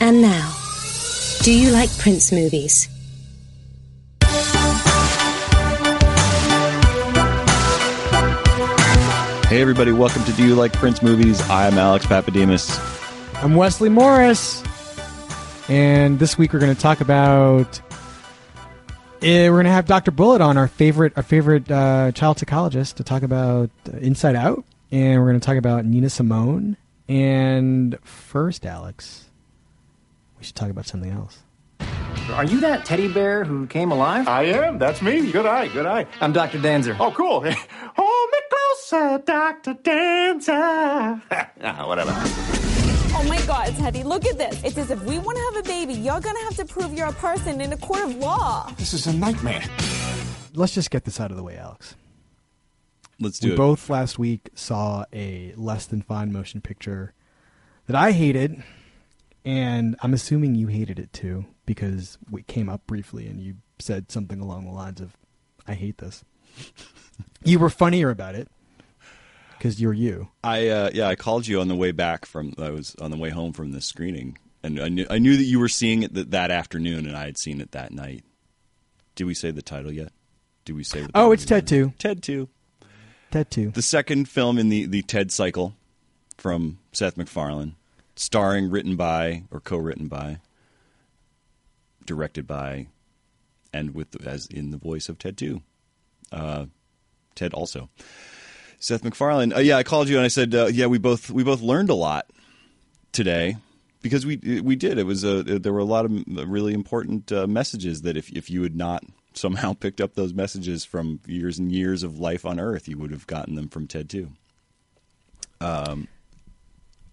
[0.00, 0.54] And now,
[1.42, 2.88] do you like Prince movies?
[9.48, 11.40] Hey, everybody, welcome to Do You Like Prince Movies?
[11.50, 12.78] I'm Alex Pappademas.
[13.42, 14.62] I'm Wesley Morris.
[15.68, 17.80] And this week we're going to talk about.
[19.22, 20.12] eh, we're going to have Dr.
[20.12, 24.64] Bullitt on, our favorite, our favorite uh, child psychologist, to talk about uh, Inside Out.
[24.92, 26.76] And we're going to talk about Nina Simone.
[27.08, 29.29] And first, Alex,
[30.40, 31.38] we should talk about something else.
[32.30, 34.26] Are you that teddy bear who came alive?
[34.26, 34.78] I am.
[34.78, 35.30] That's me.
[35.30, 35.68] Good eye.
[35.68, 36.06] Good eye.
[36.20, 36.58] I'm Dr.
[36.58, 36.96] Danzer.
[36.98, 37.40] Oh, cool.
[37.96, 39.74] Hold me closer, Dr.
[39.74, 41.22] Danzer.
[41.62, 42.12] ah, whatever.
[43.12, 44.62] Oh my God, Teddy, look at this.
[44.64, 46.94] It says if we want to have a baby, you're going to have to prove
[46.94, 48.72] you're a person in a court of law.
[48.78, 49.64] This is a nightmare.
[50.54, 51.96] Let's just get this out of the way, Alex.
[53.18, 53.50] Let's do it.
[53.50, 53.56] we it.
[53.58, 57.12] both last week saw a less than fine motion picture
[57.86, 58.62] that I hated,
[59.44, 64.10] and I'm assuming you hated it too because we came up briefly and you said
[64.10, 65.16] something along the lines of,
[65.66, 66.24] "I hate this."
[67.44, 68.48] you were funnier about it
[69.58, 70.28] because you're you.
[70.42, 72.54] I uh, yeah, I called you on the way back from.
[72.58, 75.44] I was on the way home from the screening, and I knew I knew that
[75.44, 78.24] you were seeing it th- that afternoon, and I had seen it that night.
[79.14, 80.12] Did we say the title yet?
[80.64, 81.02] Did we say?
[81.02, 81.66] The Oh, it's Ted?
[81.66, 81.92] Two.
[81.98, 82.48] Ted Two,
[83.30, 83.70] Ted Two.
[83.70, 85.74] the second film in the the Ted cycle
[86.36, 87.76] from Seth MacFarlane,
[88.20, 90.38] starring, written by, or co-written by,
[92.04, 92.86] directed by,
[93.72, 95.62] and with as in the voice of Ted too.
[96.30, 96.66] Uh,
[97.34, 97.88] Ted also.
[98.78, 99.54] Seth MacFarlane.
[99.54, 101.88] Uh, yeah, I called you and I said, uh, yeah, we both we both learned
[101.88, 102.26] a lot
[103.12, 103.56] today
[104.02, 104.98] because we we did.
[104.98, 108.50] It was a there were a lot of really important uh, messages that if if
[108.50, 112.60] you had not somehow picked up those messages from years and years of life on
[112.60, 114.30] Earth, you would have gotten them from Ted too.
[115.62, 116.06] Um,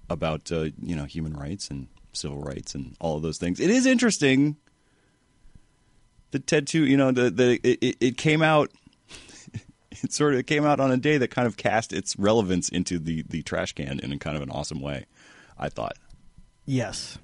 [0.09, 3.59] about uh, you know human rights and civil rights and all of those things.
[3.59, 4.57] It is interesting.
[6.31, 8.71] The TED two, you know, the the it, it- came out
[9.91, 12.99] it sort of came out on a day that kind of cast its relevance into
[12.99, 15.05] the the trash can in a kind of an awesome way.
[15.57, 15.97] I thought
[16.65, 17.17] Yes.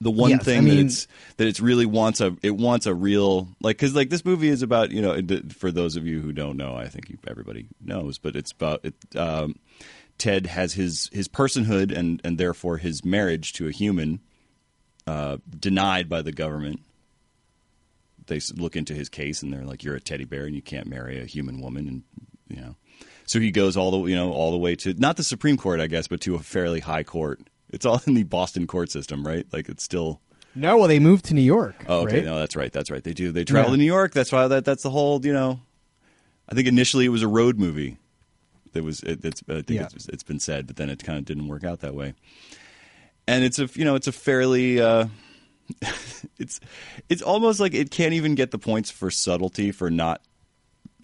[0.00, 2.94] the one Yes, thing I that it's that it's really wants a it wants a
[2.94, 5.18] real like because like this movie is about you know
[5.48, 8.94] for those of you who don't know I think everybody knows but it's about it.
[9.16, 9.56] Um,
[10.18, 14.20] Ted has his his personhood and and therefore his marriage to a human
[15.06, 16.80] uh, denied by the government.
[18.26, 20.86] They look into his case and they're like, "You're a teddy bear and you can't
[20.86, 22.02] marry a human woman," and
[22.48, 22.76] you know.
[23.26, 25.80] So he goes all the you know all the way to not the Supreme Court,
[25.80, 27.40] I guess, but to a fairly high court.
[27.70, 29.46] It's all in the Boston court system, right?
[29.52, 30.20] Like it's still.
[30.54, 31.76] No, well, they moved to New York.
[31.86, 32.16] Oh, okay.
[32.16, 32.24] right?
[32.24, 32.72] No, that's right.
[32.72, 33.04] That's right.
[33.04, 33.30] They do.
[33.30, 33.76] They travel Yeah.
[33.76, 34.12] to New York.
[34.12, 34.64] That's why that.
[34.64, 35.24] That's the whole.
[35.24, 35.60] You know,
[36.48, 37.96] I think initially it was a road movie.
[38.72, 39.02] That was.
[39.02, 39.42] It, it's.
[39.48, 39.88] I think Yeah.
[39.94, 42.14] it's, it's been said, but then it kind of didn't work out that way.
[43.26, 43.68] And it's a.
[43.74, 44.80] You know, it's a fairly.
[44.80, 45.06] Uh,
[46.38, 46.60] it's.
[47.08, 50.22] It's almost like it can't even get the points for subtlety for not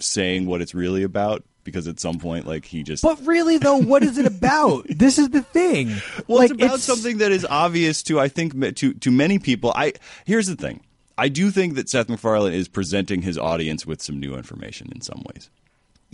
[0.00, 3.02] saying what it's really about because at some point, like he just.
[3.02, 4.86] But really, though, what is it about?
[4.88, 5.88] this is the thing.
[6.26, 9.72] Well, like, it's about something that is obvious to I think to to many people.
[9.74, 10.80] I here's the thing.
[11.16, 15.00] I do think that Seth MacFarlane is presenting his audience with some new information in
[15.00, 15.48] some ways.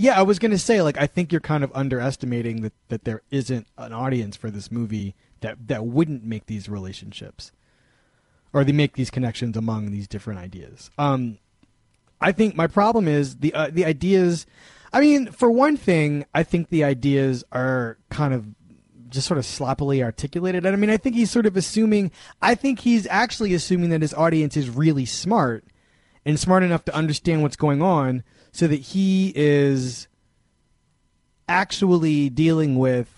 [0.00, 3.05] Yeah, I was going to say, like, I think you're kind of underestimating that, that
[3.05, 7.53] there isn't an audience for this movie that, that wouldn't make these relationships
[8.55, 10.91] or they make these connections among these different ideas.
[10.97, 11.37] Um,
[12.19, 14.47] I think my problem is the uh, the ideas.
[14.91, 18.47] I mean, for one thing, I think the ideas are kind of
[19.10, 20.65] just sort of sloppily articulated.
[20.65, 22.10] And I mean, I think he's sort of assuming.
[22.41, 25.66] I think he's actually assuming that his audience is really smart
[26.25, 28.22] and smart enough to understand what's going on,
[28.53, 30.09] so that he is
[31.49, 33.09] actually dealing with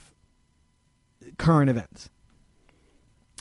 [1.39, 2.09] current events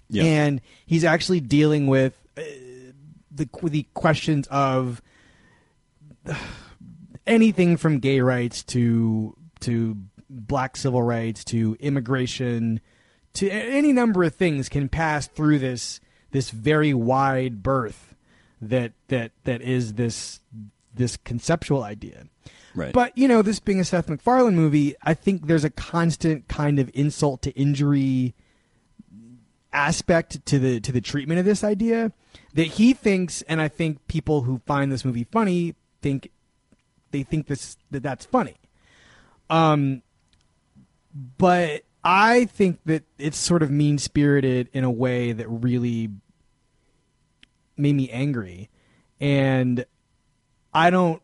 [0.09, 0.23] Yeah.
[0.23, 2.41] and he's actually dealing with uh,
[3.31, 5.01] the the questions of
[7.27, 9.97] anything from gay rights to to
[10.29, 12.79] black civil rights to immigration
[13.33, 15.99] to any number of things can pass through this
[16.31, 18.15] this very wide berth
[18.61, 20.39] that that that is this
[20.93, 22.25] this conceptual idea.
[22.73, 22.93] Right.
[22.93, 26.79] But you know, this being a Seth MacFarlane movie, I think there's a constant kind
[26.79, 28.33] of insult to injury
[29.73, 32.11] aspect to the to the treatment of this idea
[32.53, 36.31] that he thinks, and I think people who find this movie funny think
[37.11, 38.55] they think this that that's funny.
[39.49, 40.01] Um,
[41.37, 46.09] but I think that it's sort of mean spirited in a way that really
[47.77, 48.69] made me angry,
[49.19, 49.85] and
[50.73, 51.21] I don't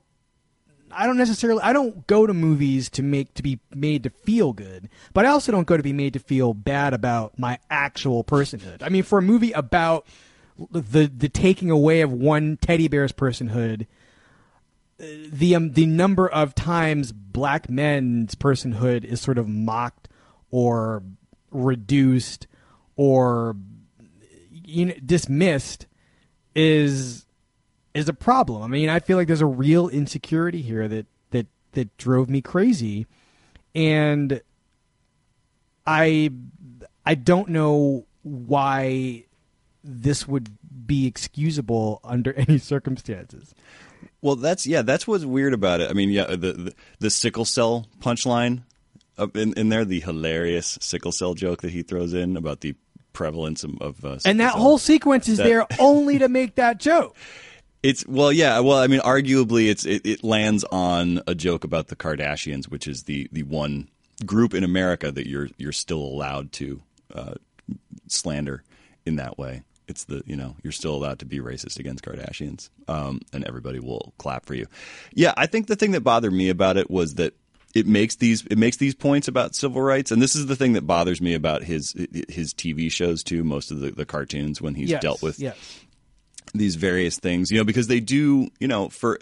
[0.91, 4.53] I don't necessarily I don't go to movies to make to be made to feel
[4.53, 8.23] good, but I also don't go to be made to feel bad about my actual
[8.23, 8.81] personhood.
[8.81, 10.05] I mean, for a movie about
[10.71, 13.85] the the taking away of one teddy bear's personhood,
[14.97, 20.07] the um, the number of times black men's personhood is sort of mocked
[20.49, 21.03] or
[21.51, 22.47] reduced
[22.95, 23.55] or
[24.51, 25.85] you know, dismissed
[26.55, 27.26] is
[27.97, 28.61] is a problem.
[28.63, 32.41] I mean, I feel like there's a real insecurity here that that that drove me
[32.41, 33.07] crazy,
[33.75, 34.41] and
[35.85, 36.29] I
[37.05, 39.25] I don't know why
[39.83, 40.49] this would
[40.85, 43.53] be excusable under any circumstances.
[44.21, 45.89] Well, that's yeah, that's what's weird about it.
[45.89, 48.63] I mean, yeah, the the, the sickle cell punchline
[49.17, 52.75] up in, in there, the hilarious sickle cell joke that he throws in about the
[53.13, 56.55] prevalence of, of uh, And that sickle whole sequence is That- there only to make
[56.55, 57.15] that joke.
[57.87, 58.59] It's well, yeah.
[58.59, 62.85] Well, I mean, arguably, it's it, it lands on a joke about the Kardashians, which
[62.85, 63.87] is the the one
[64.25, 66.81] group in America that you're you're still allowed to
[67.15, 67.35] uh,
[68.07, 68.63] slander
[69.05, 69.63] in that way.
[69.87, 73.79] It's the you know you're still allowed to be racist against Kardashians, um, and everybody
[73.79, 74.67] will clap for you.
[75.13, 77.35] Yeah, I think the thing that bothered me about it was that
[77.73, 80.73] it makes these it makes these points about civil rights, and this is the thing
[80.73, 81.93] that bothers me about his
[82.27, 83.45] his TV shows too.
[83.45, 85.55] Most of the, the cartoons when he's Yes, dealt with yes.
[86.57, 89.19] These various things, you know, because they do, you know, for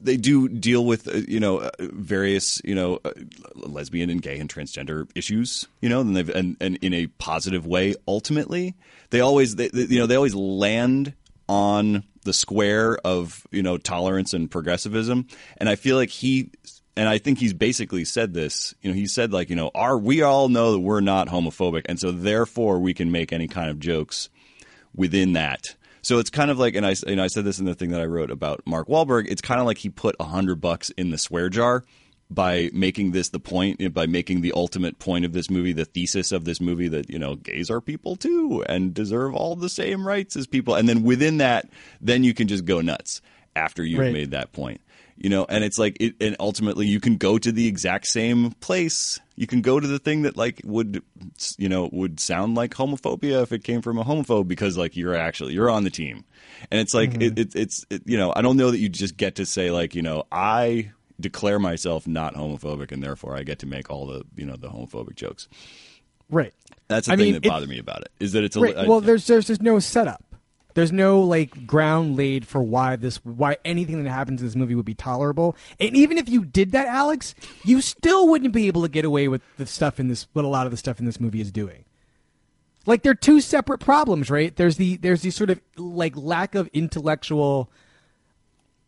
[0.00, 3.12] they do deal with uh, you know uh, various you know uh,
[3.54, 7.94] lesbian and gay and transgender issues you know and and, and in a positive way
[8.06, 8.74] ultimately
[9.08, 11.14] they always they, they- you know they always land
[11.48, 15.26] on the square of you know tolerance and progressivism
[15.56, 16.50] and i feel like he
[16.94, 19.96] and i think he's basically said this you know he said like you know our
[19.96, 23.70] we all know that we're not homophobic and so therefore we can make any kind
[23.70, 24.28] of jokes
[24.94, 25.74] within that.
[26.02, 27.90] So it's kind of like, and I, you know, I said this in the thing
[27.90, 29.26] that I wrote about Mark Wahlberg.
[29.30, 31.84] It's kind of like he put a hundred bucks in the swear jar
[32.28, 36.32] by making this the point, by making the ultimate point of this movie, the thesis
[36.32, 40.06] of this movie that you know gays are people too and deserve all the same
[40.06, 40.74] rights as people.
[40.74, 41.68] And then within that,
[42.00, 43.20] then you can just go nuts
[43.54, 44.12] after you've Right.
[44.12, 44.80] made that point.
[45.16, 48.52] You know, and it's like, it, and ultimately, you can go to the exact same
[48.52, 49.20] place.
[49.36, 51.02] You can go to the thing that like would,
[51.58, 55.14] you know, would sound like homophobia if it came from a homophobe because like you're
[55.14, 56.24] actually you're on the team,
[56.70, 57.38] and it's like it, mm-hmm.
[57.38, 59.94] it, it's it, you know I don't know that you just get to say like
[59.94, 64.24] you know I declare myself not homophobic and therefore I get to make all the
[64.36, 65.48] you know the homophobic jokes.
[66.30, 66.54] Right.
[66.88, 68.76] That's the I thing mean, that bothered me about it is that it's a Right.
[68.76, 70.24] I- well, there's there's there's no setup.
[70.74, 74.74] There's no like ground laid for why this why anything that happens in this movie
[74.74, 75.56] would be tolerable.
[75.78, 77.34] And even if you did that, Alex,
[77.64, 80.48] you still wouldn't be able to get away with the stuff in this what a
[80.48, 81.84] lot of the stuff in this movie is doing.
[82.86, 84.54] Like they're two separate problems, right?
[84.54, 87.70] There's the there's the sort of like lack of intellectual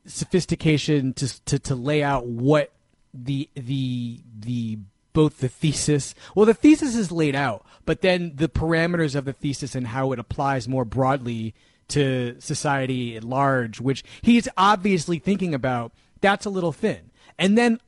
[0.06, 2.72] sophistication to to to lay out what
[3.12, 4.78] the the the
[5.12, 9.32] both the thesis well the thesis is laid out but then the parameters of the
[9.32, 11.54] thesis and how it applies more broadly
[11.88, 17.80] to society at large which he's obviously thinking about that's a little thin and then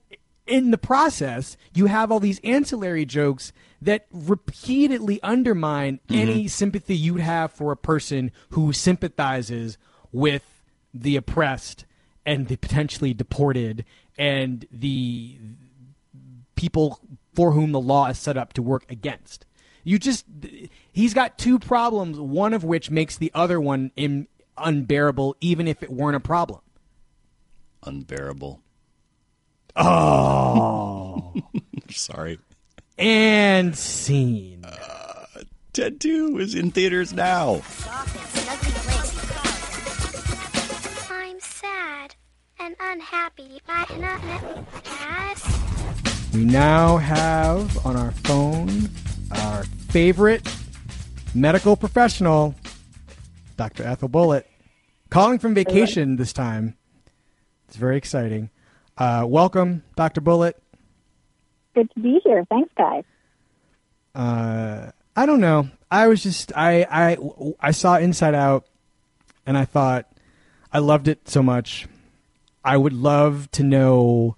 [0.46, 6.20] in the process you have all these ancillary jokes that repeatedly undermine mm-hmm.
[6.20, 9.76] any sympathy you'd have for a person who sympathizes
[10.12, 10.62] with
[10.94, 11.84] the oppressed
[12.24, 13.84] and the potentially deported
[14.18, 15.38] and the
[16.56, 17.00] people
[17.34, 19.46] for whom the law is set up to work against.
[19.84, 20.24] You just
[20.96, 24.26] he's got two problems, one of which makes the other one in,
[24.56, 26.60] unbearable even if it weren't a problem.
[27.84, 28.60] unbearable.
[29.76, 31.34] Oh.
[31.90, 32.38] Sorry.
[32.98, 34.64] and scene.
[34.64, 35.26] Uh,
[35.74, 37.60] Ted Two is in theaters now.
[41.10, 42.14] I'm sad
[42.58, 43.60] and unhappy.
[43.68, 46.32] I cannot let pass.
[46.34, 48.88] We now have on our phone
[49.30, 50.46] our favorite
[51.36, 52.54] medical professional,
[53.56, 53.84] Dr.
[53.84, 54.46] Ethel Bullitt,
[55.10, 56.76] calling from vacation this time.
[57.68, 58.50] It's very exciting.
[58.96, 60.20] Uh, welcome, Dr.
[60.20, 60.60] Bullitt.
[61.74, 62.44] Good to be here.
[62.48, 63.04] Thanks, guys.
[64.14, 65.68] Uh, I don't know.
[65.90, 67.18] I was just I I
[67.60, 68.66] I saw Inside Out,
[69.44, 70.10] and I thought
[70.72, 71.86] I loved it so much.
[72.64, 74.36] I would love to know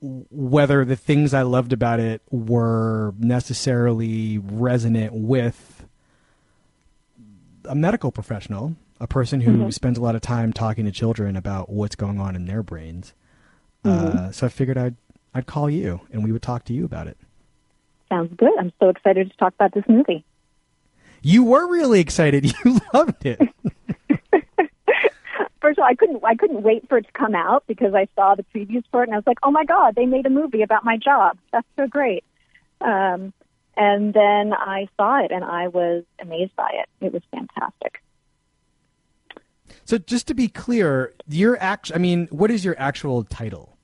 [0.00, 5.75] whether the things I loved about it were necessarily resonant with
[7.68, 11.68] a medical professional, a person who spends a lot of time talking to children about
[11.68, 13.12] what's going on in their brains.
[13.84, 14.96] Uh, so I figured I'd
[15.32, 17.16] I'd call you and we would talk to you about it.
[18.08, 18.52] Sounds good.
[18.58, 20.24] I'm so excited to talk about this movie.
[21.22, 22.52] You were really excited.
[22.64, 23.40] You loved it.
[25.60, 28.08] first of all, I couldn't I couldn't wait for it to come out because I
[28.14, 30.30] saw the previews for it and I was like, oh my god, they made a
[30.30, 31.38] movie about my job.
[31.52, 32.24] That's so great.
[32.80, 33.32] Um,
[33.76, 36.88] and then I saw it and I was amazed by it.
[37.04, 38.02] It was fantastic.
[39.84, 43.76] So just to be clear, your act I mean, what is your actual title?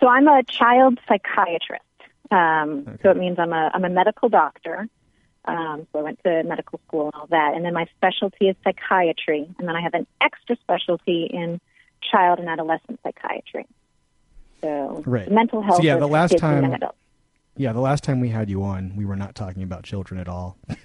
[0.00, 1.82] So I'm a child psychiatrist.
[2.30, 4.88] Um, So it means I'm a I'm a medical doctor.
[5.46, 8.56] Um, so I went to medical school and all that, and then my specialty is
[8.64, 11.60] psychiatry, and then I have an extra specialty in
[12.00, 13.66] child and adolescent psychiatry.
[14.62, 15.30] So Right.
[15.30, 15.76] mental health.
[15.76, 16.74] So yeah, the last time.
[17.56, 20.28] Yeah, the last time we had you on, we were not talking about children at
[20.28, 20.58] all.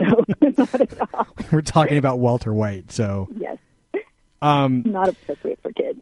[0.00, 0.24] No,
[0.58, 1.28] not at all.
[1.52, 2.90] we're talking about Walter White.
[2.90, 3.58] So Yes,
[4.42, 6.00] um not appropriate for kids.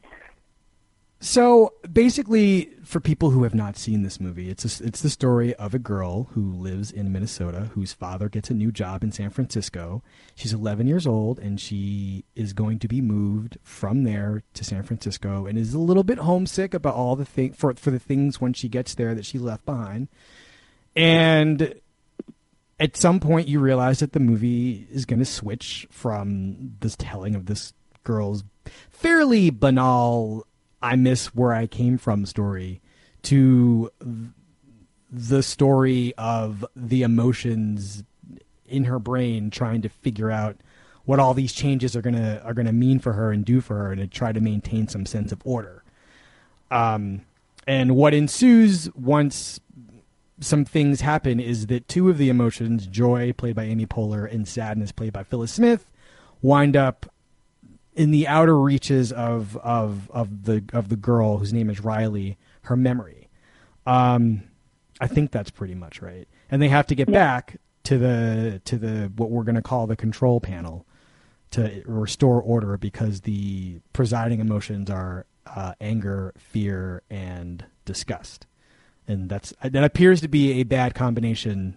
[1.24, 5.54] So basically, for people who have not seen this movie, it's a, it's the story
[5.54, 9.30] of a girl who lives in Minnesota whose father gets a new job in San
[9.30, 10.02] Francisco.
[10.34, 14.82] She's 11 years old and she is going to be moved from there to San
[14.82, 18.38] Francisco and is a little bit homesick about all the thing for for the things
[18.38, 20.08] when she gets there that she left behind.
[20.94, 21.74] And
[22.78, 27.34] at some point, you realize that the movie is going to switch from this telling
[27.34, 28.44] of this girl's
[28.90, 30.46] fairly banal
[30.84, 32.82] I miss where I came from story
[33.22, 33.90] to
[35.10, 38.04] the story of the emotions
[38.66, 40.58] in her brain trying to figure out
[41.06, 43.92] what all these changes are gonna are gonna mean for her and do for her
[43.92, 45.82] and to try to maintain some sense of order.
[46.70, 47.22] Um,
[47.66, 49.60] and what ensues once
[50.40, 54.46] some things happen is that two of the emotions, joy played by Amy Poehler and
[54.46, 55.90] sadness played by Phyllis Smith,
[56.42, 57.06] wind up
[57.94, 62.36] in the outer reaches of of of the of the girl whose name is Riley,
[62.62, 63.28] her memory.
[63.86, 64.44] Um,
[65.00, 66.28] I think that's pretty much right.
[66.50, 69.86] And they have to get back to the to the what we're going to call
[69.86, 70.86] the control panel
[71.50, 78.46] to restore order because the presiding emotions are uh, anger, fear, and disgust,
[79.06, 81.76] and that's that appears to be a bad combination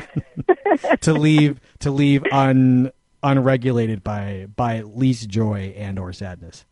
[1.00, 2.90] to leave to leave un
[3.26, 6.64] unregulated by by at least joy and or sadness.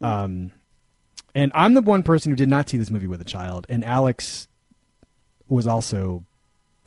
[0.00, 0.52] Um,
[1.34, 3.84] and I'm the one person who did not see this movie with a child, and
[3.84, 4.46] Alex
[5.48, 6.24] was also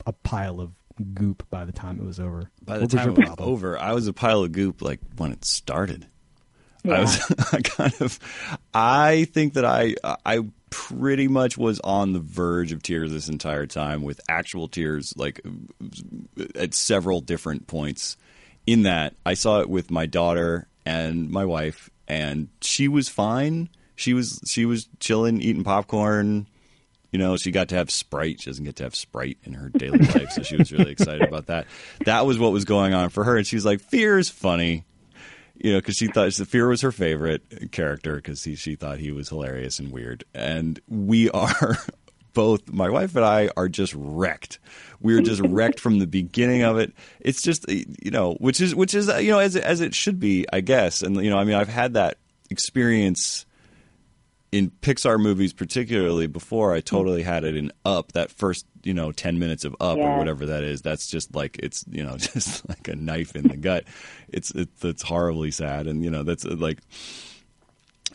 [0.06, 0.72] a pile of
[1.14, 2.50] goop by the time it was over.
[2.62, 3.48] By the What time it was problem?
[3.50, 6.06] over, I was a pile of goop like when it started.
[6.84, 7.20] I was
[7.52, 8.18] I kind of
[8.72, 10.40] I think that I I
[10.70, 15.40] pretty much was on the verge of tears this entire time with actual tears like
[16.54, 18.16] at several different points
[18.66, 23.68] in that I saw it with my daughter and my wife and she was fine.
[23.94, 26.46] She was she was chilling eating popcorn.
[27.12, 28.42] You know, she got to have Sprite.
[28.42, 31.22] She doesn't get to have Sprite in her daily life, so she was really excited
[31.22, 31.66] about that.
[32.04, 34.84] That was what was going on for her, and she's like, "Fear is funny."
[35.58, 39.30] you know, because she thought Fear was her favorite character because she thought he was
[39.30, 40.22] hilarious and weird.
[40.34, 41.78] And we are
[42.36, 44.58] both, my wife and I, are just wrecked.
[45.00, 46.92] We're just wrecked from the beginning of it.
[47.18, 50.44] It's just, you know, which is which is you know as as it should be,
[50.52, 51.00] I guess.
[51.00, 52.18] And you know, I mean, I've had that
[52.50, 53.46] experience
[54.52, 56.74] in Pixar movies, particularly before.
[56.74, 58.12] I totally had it in Up.
[58.12, 60.82] That first, you know, ten minutes of Up or whatever that is.
[60.82, 63.84] That's just like it's, you know, just like a knife in the gut.
[64.28, 66.80] It's it's, it's horribly sad, and you know, that's uh, like.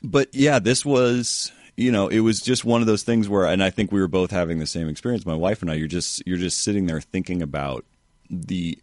[0.04, 3.64] But yeah, this was, you know, it was just one of those things where, and
[3.64, 5.26] I think we were both having the same experience.
[5.26, 5.76] My wife and I.
[5.76, 7.86] You're just you're just sitting there thinking about
[8.30, 8.78] the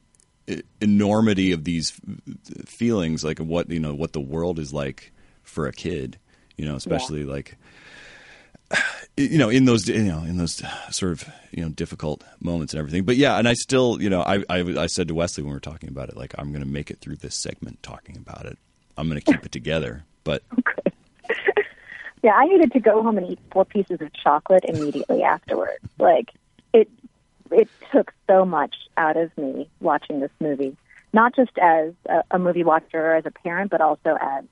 [0.81, 1.93] enormity of these
[2.67, 6.19] feelings, like what you know, what the world is like for a kid.
[6.57, 7.57] You know, especially like
[9.17, 12.79] you know in those you know in those sort of you know difficult moments and
[12.79, 15.51] everything but yeah and i still you know i i, I said to wesley when
[15.51, 18.17] we were talking about it like i'm going to make it through this segment talking
[18.17, 18.59] about it
[18.97, 20.43] i'm going to keep it together but
[22.23, 25.85] Yeah, I needed to go home and eat four pieces of chocolate immediately afterwards.
[25.99, 26.31] Like
[26.73, 26.89] it
[27.51, 30.77] it took so much out of me watching this movie.
[31.13, 34.45] Not just as a, a movie watcher or as a parent, but also as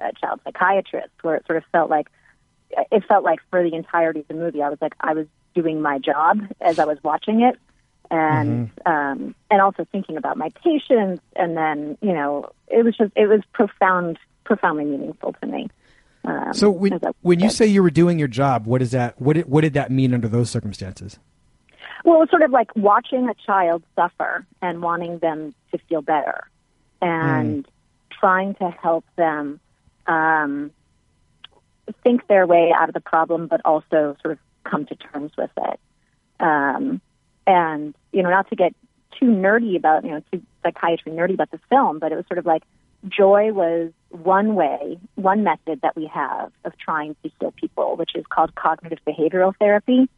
[0.00, 2.08] a child psychiatrist, where it sort of felt like
[2.70, 5.80] it felt like for the entirety of the movie, I was like I was doing
[5.80, 7.58] my job as I was watching it,
[8.10, 13.12] and um, and also thinking about my patients, and then you know it was just
[13.16, 15.68] it was profound, profoundly meaningful to me.
[16.24, 19.20] Um, So when when you say you were doing your job, what is that?
[19.20, 21.18] What did, what did that mean under those circumstances?
[22.04, 26.48] Well, it's sort of like watching a child suffer and wanting them to feel better
[27.00, 27.66] and
[28.10, 29.58] trying to help them
[30.06, 30.70] um,
[32.02, 35.50] think their way out of the problem, but also sort of come to terms with
[35.56, 35.80] it.
[36.40, 37.00] Um,
[37.46, 38.74] and, you know, not to get
[39.18, 42.38] too nerdy about, you know, too psychiatry nerdy about the film, but it was sort
[42.38, 42.62] of like
[43.08, 48.14] joy was one way, one method that we have of trying to heal people, which
[48.14, 50.08] is called cognitive behavioral therapy,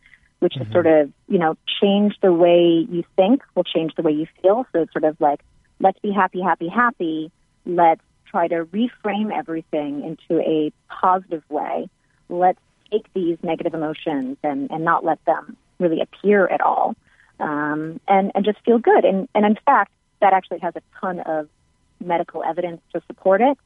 [0.40, 4.12] which is sort of, you know, change the way you think will change the way
[4.12, 4.66] you feel.
[4.73, 5.40] So it's sort of like,
[5.81, 7.31] let's be happy, happy, happy.
[7.64, 11.88] Let's try to reframe everything into a positive way.
[12.28, 16.95] Let's take these negative emotions and, and not let them really appear at all.
[17.40, 19.05] Um, and, and just feel good.
[19.05, 21.49] And, and in fact, that actually has a ton of
[22.05, 23.59] medical evidence to support it.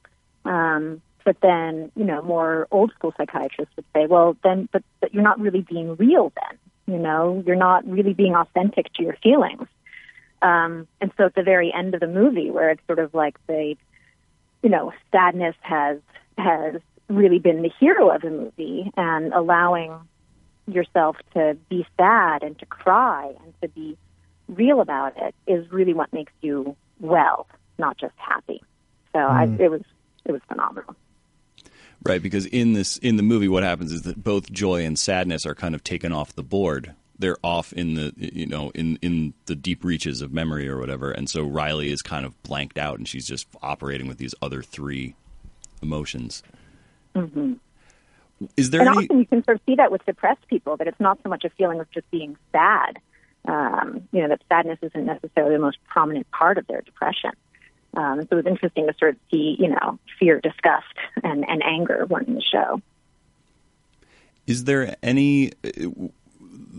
[0.45, 5.13] Um, but then, you know, more old school psychiatrists would say, well, then, but, but
[5.13, 6.59] you're not really being real then.
[6.95, 9.69] You know, you're not really being authentic to your feelings.
[10.43, 13.37] Um, and so at the very end of the movie, where it's sort of like
[13.47, 13.77] the,
[14.63, 15.99] you know, sadness has
[16.39, 16.77] has
[17.09, 19.93] really been the hero of the movie, and allowing
[20.67, 23.99] yourself to be sad and to cry and to be
[24.49, 27.47] real about it is really what makes you well,
[27.81, 28.63] not just happy.
[29.13, 29.83] So I, it was
[30.25, 30.95] it was phenomenal.
[32.03, 35.45] Right, because in this in the movie, what happens is that both joy and sadness
[35.45, 36.95] are kind of taken off the board.
[37.19, 41.11] They're off in the you know in in the deep reaches of memory or whatever,
[41.11, 44.63] and so Riley is kind of blanked out, and she's just operating with these other
[44.63, 45.15] three
[45.83, 46.43] emotions.
[47.15, 47.55] hmm
[48.57, 49.05] Is there and any?
[49.05, 51.45] often you can sort of see that with depressed people that it's not so much
[51.45, 52.99] a feeling of just being sad.
[53.47, 57.33] Um, you know that sadness isn't necessarily the most prominent part of their depression.
[57.95, 60.87] Um, so it was interesting to sort of see, you know, fear, disgust,
[61.23, 62.81] and, and anger one in the show.
[64.47, 65.53] Is there any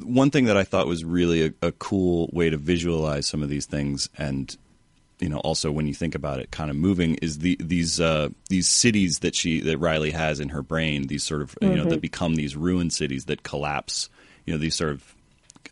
[0.03, 3.50] one thing that I thought was really a, a cool way to visualize some of
[3.50, 4.56] these things, and
[5.20, 8.30] you know, also when you think about it, kind of moving is the these uh,
[8.50, 11.08] these cities that she that Riley has in her brain.
[11.08, 14.10] These sort of you know that become these ruined cities that collapse.
[14.46, 15.15] You know, these sort of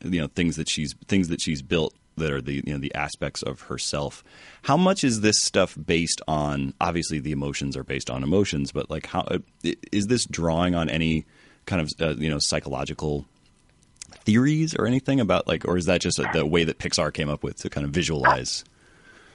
[0.03, 2.93] you know things that she's things that she's built that are the you know the
[2.95, 4.23] aspects of herself.
[4.63, 6.73] How much is this stuff based on?
[6.79, 9.25] Obviously, the emotions are based on emotions, but like how
[9.63, 11.25] is this drawing on any
[11.65, 13.25] kind of uh, you know psychological
[14.11, 17.29] theories or anything about like, or is that just a, the way that Pixar came
[17.29, 18.63] up with to kind of visualize?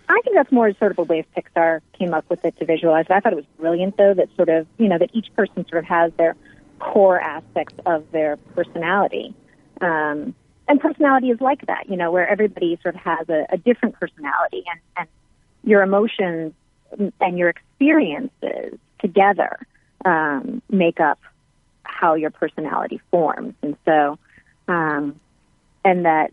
[0.09, 2.67] I think that's more sort of a way of Pixar came up with it to
[2.67, 3.07] visualize.
[3.09, 5.83] I thought it was brilliant, though, that sort of, you know, that each person sort
[5.83, 6.37] of has their
[6.79, 9.35] core aspects of their personality.
[9.81, 10.35] Um,
[10.67, 13.95] and personality is like that, you know, where everybody sort of has a, a different
[13.99, 15.09] personality and, and
[15.63, 16.53] your emotions
[17.21, 19.67] and your experiences together
[20.05, 21.19] um, make up
[21.83, 23.55] how your personality forms.
[23.63, 24.19] And so,
[24.69, 25.21] um,
[25.85, 26.33] and that,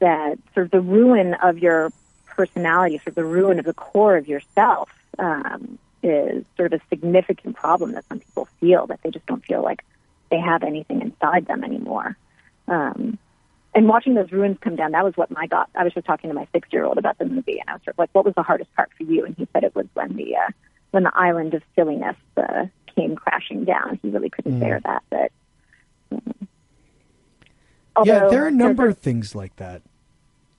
[0.00, 1.90] that sort of the ruin of your
[2.26, 6.84] personality, sort of the ruin of the core of yourself, um, is sort of a
[6.90, 9.82] significant problem that some people feel that they just don't feel like
[10.30, 12.16] they have anything inside them anymore.
[12.68, 13.18] Um,
[13.74, 15.68] and watching those ruins come down, that was what my got.
[15.74, 17.98] I was just talking to my six-year-old about the movie, and I was sort of
[17.98, 20.36] like, "What was the hardest part for you?" And he said it was when the
[20.36, 20.50] uh,
[20.92, 23.98] when the island of silliness uh, came crashing down.
[24.02, 24.60] He really couldn't Mm.
[24.60, 25.02] bear that.
[25.10, 25.32] But
[26.12, 29.82] um, yeah, there are a number of things like that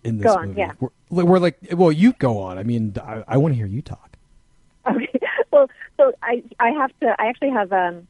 [0.03, 0.59] in this on, movie.
[0.61, 0.73] yeah.
[1.09, 2.57] We're, we're like, well, you go on.
[2.57, 4.17] I mean, I, I want to hear you talk.
[4.87, 5.07] Okay.
[5.51, 7.15] Well, so I I have to.
[7.17, 7.71] I actually have.
[7.71, 8.07] Um,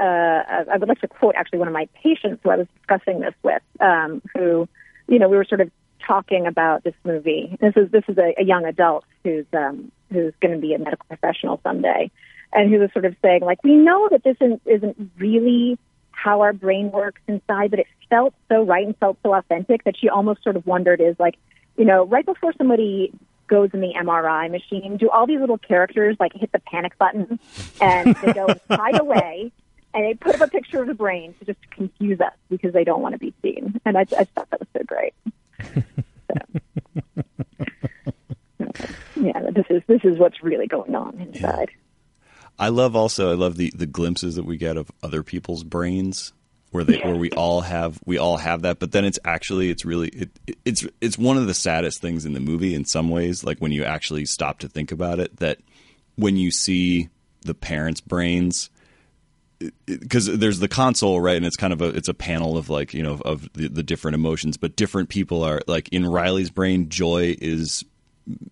[0.00, 3.20] uh, I would like to quote actually one of my patients who I was discussing
[3.20, 4.68] this with, um, who,
[5.08, 5.70] you know, we were sort of
[6.06, 7.56] talking about this movie.
[7.60, 10.78] This is this is a, a young adult who's um, who's going to be a
[10.78, 12.10] medical professional someday,
[12.52, 15.78] and who was sort of saying like, we know that this isn't, isn't really
[16.10, 19.96] how our brain works inside, but it felt so right and felt so authentic that
[19.96, 21.36] she almost sort of wondered is like,
[21.76, 23.12] you know, right before somebody
[23.46, 27.38] goes in the MRI machine, do all these little characters like hit the panic button
[27.80, 29.50] and they go hide away
[29.94, 32.84] and they put up a picture of the brain to just confuse us because they
[32.84, 33.80] don't want to be seen.
[33.84, 35.14] And I, I thought that was so great.
[36.30, 37.22] So,
[39.20, 41.70] yeah, this is this is what's really going on inside.
[42.58, 46.32] I love also I love the the glimpses that we get of other people's brains
[46.70, 49.84] where they where we all have we all have that but then it's actually it's
[49.84, 50.30] really it-
[50.64, 53.72] it's it's one of the saddest things in the movie in some ways like when
[53.72, 55.58] you actually stop to think about it that
[56.14, 57.08] when you see
[57.42, 58.70] the parents brains
[59.86, 62.94] because there's the console right and it's kind of a it's a panel of like
[62.94, 66.88] you know of the, the different emotions but different people are like in riley's brain
[66.88, 67.84] joy is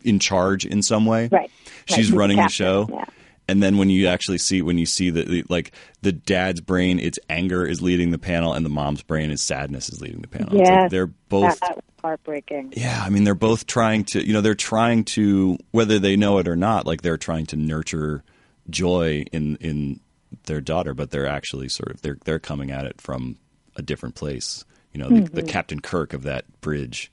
[0.03, 1.51] in charge in some way Right.
[1.87, 3.05] she's Right, running the show yeah.
[3.49, 7.19] and then when you actually see when you see the like the dad's brain it's
[7.31, 10.61] anger is leading the panel and the mom's brain is sadness is leading the panel
[10.61, 12.75] It's like they're both that, that heartbreaking.
[12.77, 16.39] yeah, I mean they're both trying to, you know, they're trying to whether they know
[16.39, 18.23] it or not, like they're trying to nurture
[18.71, 20.01] joy in in
[20.49, 23.39] their daughter, but they're actually sort of they're they're coming at it from
[23.77, 24.65] a different place.
[24.93, 25.49] You know, the, the Mhm.
[25.49, 27.13] Captain Kirk of that bridge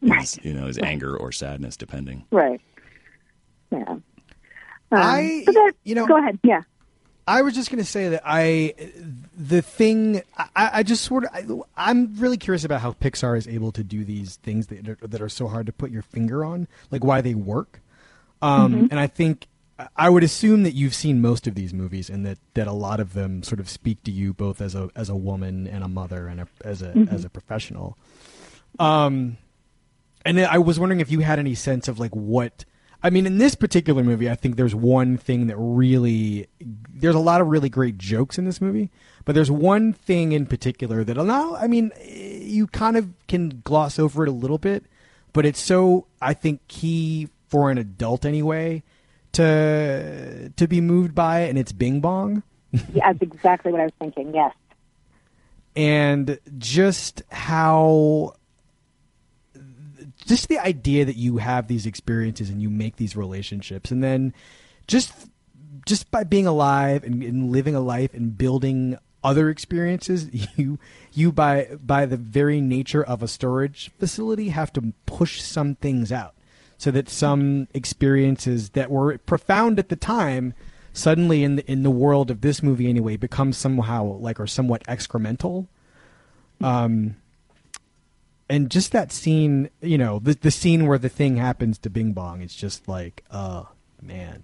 [0.00, 2.24] is, you know, is anger or sadness depending.
[2.30, 2.60] Right.
[3.70, 3.84] Yeah.
[3.88, 4.02] Um,
[4.92, 6.38] I- so that, you know- go ahead.
[6.42, 6.62] Yeah.
[7.28, 8.74] I was just going to say that I,
[9.36, 11.30] the thing, I, I just sort of,
[11.76, 14.98] I, I'm really curious about how Pixar is able to do these things that are,
[15.06, 17.82] that are so hard to put your finger on, like why they work.
[18.42, 19.46] Um, And I think
[19.96, 23.00] I would assume that you've seen most of these movies, and that, that a lot
[23.00, 25.88] of them sort of speak to you both as a as a woman and a
[25.88, 27.96] mother and a, as a as a professional.
[28.78, 29.36] Um,
[30.24, 32.64] and I was wondering if you had any sense of like what
[33.02, 34.30] I mean in this particular movie.
[34.30, 38.44] I think there's one thing that really there's a lot of really great jokes in
[38.44, 38.90] this movie,
[39.24, 43.98] but there's one thing in particular that now I mean you kind of can gloss
[43.98, 44.84] over it a little bit,
[45.32, 48.82] but it's so I think key for an adult anyway
[49.32, 52.42] to to be moved by it, and it's Bing Bong
[52.92, 53.12] yeah.
[53.12, 54.34] That's exactly what I was thinking.
[54.34, 54.54] Yes.
[55.76, 58.34] and just how
[60.26, 64.32] just the idea that you have these experiences and you make these relationships and then
[64.86, 65.12] just
[65.86, 70.78] just by being alive and, and living a life and building other experiences you
[71.12, 76.10] you by by the very nature of a storage facility have to push some things
[76.12, 76.34] out
[76.80, 80.54] so that some experiences that were profound at the time
[80.94, 84.82] suddenly in the in the world of this movie anyway become somehow like or somewhat
[84.84, 85.66] excremental
[86.62, 87.16] um
[88.48, 92.12] and just that scene you know the the scene where the thing happens to bing
[92.12, 93.68] bong it's just like oh
[94.02, 94.42] man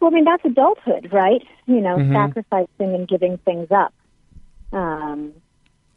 [0.00, 1.40] Well, I mean, that's adulthood, right?
[1.66, 2.12] You know, Mhm.
[2.12, 3.94] sacrificing and giving things up.
[4.72, 5.32] Um,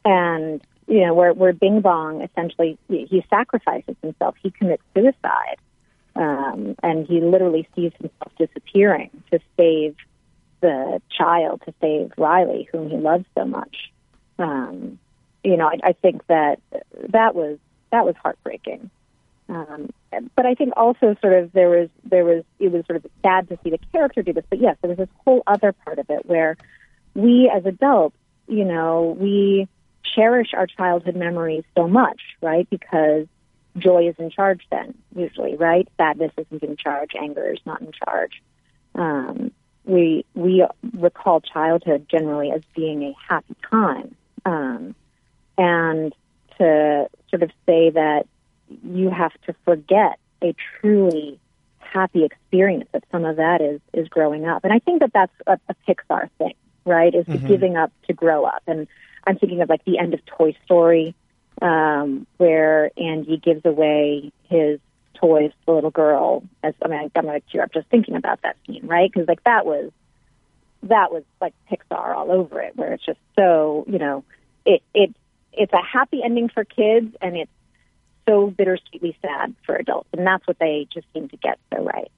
[0.05, 4.35] and, you know, where, where Bing Bong essentially, he, sacrifices himself.
[4.41, 5.57] He commits suicide.
[6.15, 9.95] Um, and he literally sees himself disappearing to save
[10.61, 13.91] the child, to save Riley, whom he loves so much.
[14.39, 14.97] Um,
[15.43, 16.59] you know, I, I think that
[17.09, 17.59] that was
[17.91, 18.89] that was heartbreaking.
[19.49, 19.91] Um,
[20.35, 23.47] but I think also sort of there was there was it was sort of sad
[23.49, 24.45] to see the character do this.
[24.49, 26.57] But yes, there was this whole other part of it where
[27.13, 29.67] we as adults, you know, we
[30.17, 32.67] cherish our childhood memories so much, right?
[32.69, 33.27] Because
[33.77, 35.87] joy is in charge then, usually, right?
[35.97, 38.41] Sadness isn't in charge, anger is not in charge.
[38.95, 39.51] Um,
[39.85, 40.65] we we
[40.97, 44.95] recall childhood generally as being a happy time, um,
[45.57, 46.13] and
[46.57, 48.25] to sort of say that
[48.83, 51.39] you have to forget a truly
[51.79, 55.31] happy experience that some of that is is growing up and i think that that's
[55.47, 56.53] a, a pixar thing
[56.85, 58.87] right is the giving up to grow up and
[59.27, 61.15] i'm thinking of like the end of toy story
[61.61, 64.79] um where andy gives away his
[65.15, 68.41] toys to the little girl as i mean i'm gonna tear up just thinking about
[68.41, 69.91] that scene right because like that was
[70.83, 74.23] that was like pixar all over it where it's just so you know
[74.65, 75.13] it it
[75.53, 77.51] it's a happy ending for kids and it's
[78.27, 82.11] so bittersweetly sad for adults, and that's what they just seem to get so right.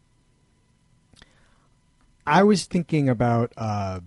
[2.26, 4.02] I was thinking about uh,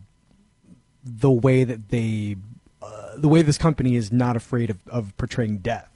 [1.05, 2.37] the way that they,
[2.83, 5.91] uh, the way this company is not afraid of, of portraying death,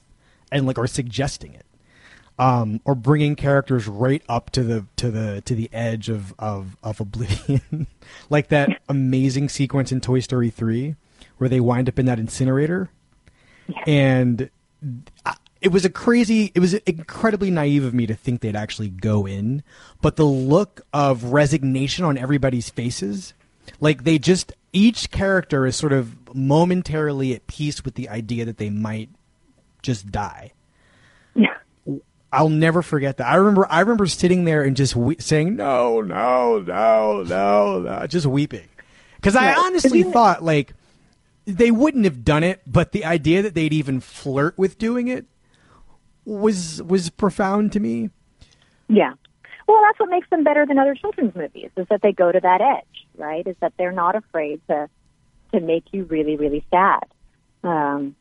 [0.53, 1.67] and like or suggesting it,
[2.39, 6.77] um, or bringing characters right up to the to the to the edge of of,
[6.83, 7.87] of oblivion,
[8.31, 10.97] like that amazing sequence in Toy Story three
[11.39, 12.91] where they wind up in that incinerator,
[13.87, 14.51] and
[15.61, 19.27] it was a crazy it was incredibly naive of me to think they'd actually go
[19.27, 19.63] in
[20.01, 23.35] but the look of resignation on everybody's faces
[23.81, 28.59] like they just each character is sort of momentarily at peace with the idea that
[28.59, 29.09] they might
[29.83, 30.53] just die
[31.35, 31.55] Yeah.
[32.33, 33.27] I'll never forget that.
[33.29, 38.07] I remember I remember sitting there and just we- saying no, no, no, no, no,
[38.07, 38.69] just weeping.
[39.23, 39.59] Cuz I Right.
[39.59, 40.75] honestly thought like
[41.47, 45.27] they wouldn't have done it, but the idea that they'd even flirt with doing it
[46.25, 48.11] was was profound to me.
[48.89, 49.13] Yeah.
[49.69, 52.41] Well, that's what makes them better than other children's movies is that they go to
[52.41, 53.47] that edge, right?
[53.47, 54.89] Is that they're not afraid to
[55.59, 57.05] to make you really, really sad.
[57.65, 58.15] Um,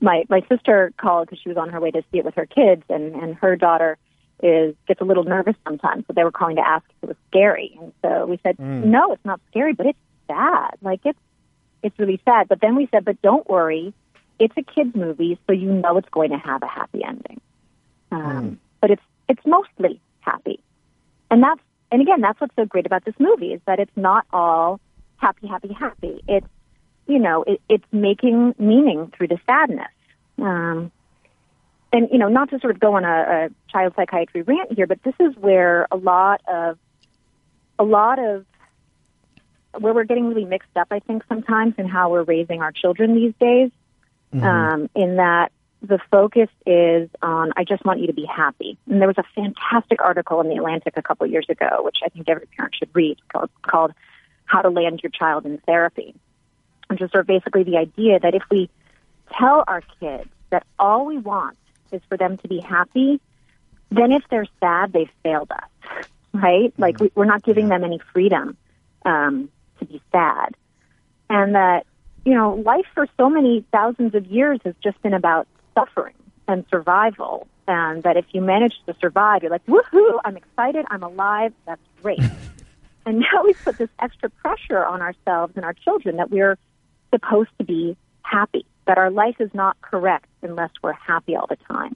[0.00, 2.46] my my sister called because she was on her way to see it with her
[2.46, 3.98] kids, and and her daughter
[4.42, 6.04] is gets a little nervous sometimes.
[6.06, 8.58] So they were calling to ask if it was scary, and so we said,
[8.90, 10.76] no, it's not scary, but it's sad.
[10.82, 11.18] Like it's
[11.82, 12.48] it's really sad.
[12.48, 13.94] But then we said, but don't worry,
[14.38, 17.40] it's a kids movie, so you know it's going to have a happy ending.
[18.10, 20.58] Um, But it's it's mostly happy,
[21.30, 24.26] and that's and again that's what's so great about this movie is that it's not
[24.32, 24.80] all
[25.16, 26.22] happy, happy, happy.
[26.26, 26.46] It's
[27.06, 29.92] you know it, it's making meaning through the sadness.
[30.38, 30.90] Um,
[31.92, 34.86] and you know, not to sort of go on a, a child psychiatry rant here,
[34.86, 36.78] but this is where a lot of
[37.78, 38.46] a lot of
[39.78, 43.14] where we're getting really mixed up, I think, sometimes in how we're raising our children
[43.14, 43.70] these days.
[44.46, 48.78] Um, in that the focus is on I just want you to be happy.
[48.88, 51.98] And there was a fantastic article in the Atlantic a couple of years ago, which
[52.04, 53.92] I think every parent should read, called, called
[54.46, 56.14] "How to Land Your Child in Therapy,"
[56.92, 58.70] which is sort of basically the idea that if we
[59.38, 61.56] tell our kids that all we want
[61.90, 63.20] is for them to be happy,
[63.90, 66.72] then if they're sad, they've failed us, right?
[66.78, 68.56] Like we, we're not giving them any freedom
[69.04, 70.54] um, to be sad,
[71.28, 71.86] and that
[72.24, 76.14] you know life for so many thousands of years has just been about suffering
[76.48, 80.20] and survival, and that if you manage to survive, you're like woohoo!
[80.24, 82.20] I'm excited, I'm alive, that's great.
[83.06, 86.56] and now we put this extra pressure on ourselves and our children that we're
[87.12, 91.58] supposed to be happy, that our life is not correct unless we're happy all the
[91.70, 91.94] time.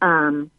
[0.00, 0.50] Um,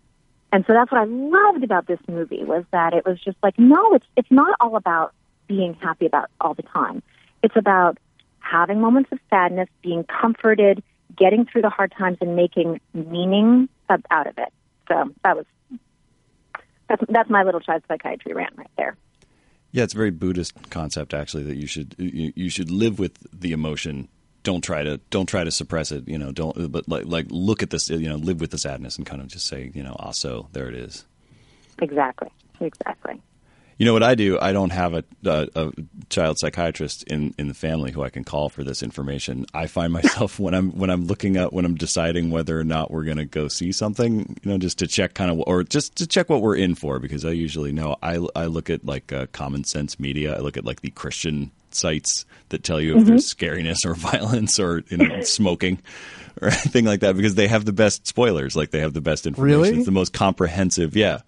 [0.51, 3.57] and so that's what I loved about this movie was that it was just like,
[3.59, 5.13] no, it's it's not all about
[5.47, 7.03] being happy about all the time.
[7.43, 7.97] It's about
[8.39, 10.81] having moments of sadness, being comforted,
[11.15, 13.69] getting through the hard times, and making meaning
[14.09, 14.53] out of it.
[14.87, 15.45] So that was
[16.87, 18.95] that's that's my little child psychiatry rant right there.
[19.75, 23.17] Yeah, it's a very Buddhist concept actually that you should you, you should live with
[23.37, 24.07] the emotion.
[24.41, 26.07] Don't try to don't try to suppress it.
[26.07, 27.89] You know, don't but like like look at this.
[27.89, 30.47] You know, live with the sadness and kind of just say you know, ah, so
[30.53, 31.03] there it is.
[31.81, 32.29] Exactly,
[32.61, 33.21] exactly.
[33.77, 34.39] You know what I do?
[34.39, 35.71] I don't have a, a, a
[36.09, 39.45] child psychiatrist in, in the family who I can call for this information.
[39.53, 42.89] I find myself when I'm when I'm looking at when I'm deciding whether or not
[42.89, 45.97] we're going to go see something, you know, just to check kind of or just
[45.97, 47.97] to check what we're in for because I usually know.
[48.01, 50.37] I I look at like uh, common sense media.
[50.37, 54.57] I look at like the Christian sites that tell you if there's scariness or violence
[54.57, 55.81] or you know smoking
[56.41, 58.55] or anything like that because they have the best spoilers.
[58.55, 59.61] Like they have the best information.
[59.61, 59.77] Really?
[59.77, 60.95] It's the most comprehensive.
[60.95, 61.19] Yeah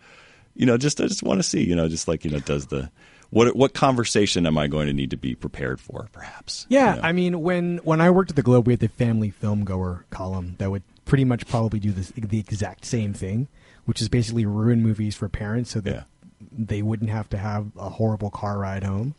[0.58, 2.68] you know, just I just want to see, you know, just like you know, does
[2.68, 2.90] the
[3.30, 6.66] what what conversation am I going to need to be prepared for, perhaps?
[6.70, 7.08] Yeah, You know?
[7.08, 10.06] I mean, when when I worked at the Globe, we had the family film goer
[10.10, 13.48] column that would pretty much probably do this, the exact same thing,
[13.86, 16.04] which is basically ruin movies for parents so that Yeah.
[16.52, 19.16] they wouldn't have to have a horrible car ride home.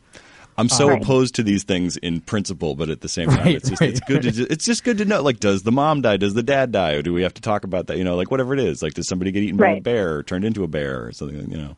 [0.59, 1.01] I'm so Right.
[1.01, 3.89] opposed to these things in principle, but at the same time, Right, it's just right,
[3.91, 5.21] it's good to ju- it's just good to know.
[5.23, 6.17] Like, does the mom die?
[6.17, 6.93] Does the dad die?
[6.93, 7.97] Or do we have to talk about that?
[7.97, 8.81] You know, like whatever it is.
[8.83, 11.49] Like, does somebody get eaten by a bear or turned into a bear or something?
[11.49, 11.75] You know.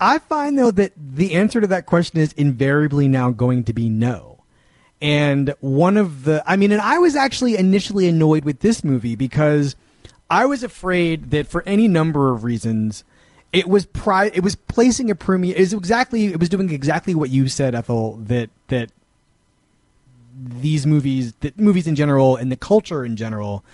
[0.00, 3.88] I find though that the answer to that question is invariably now going to be
[3.88, 4.38] no.
[5.00, 9.16] And one of the I mean and I was actually initially annoyed with this movie
[9.16, 9.76] because
[10.30, 13.02] I was afraid that for any number of reasons
[13.52, 17.30] it was pri- it was placing a premium is exactly it was doing exactly what
[17.30, 18.90] you said Ethel that that
[20.40, 23.64] these movies that movies in general and the culture in general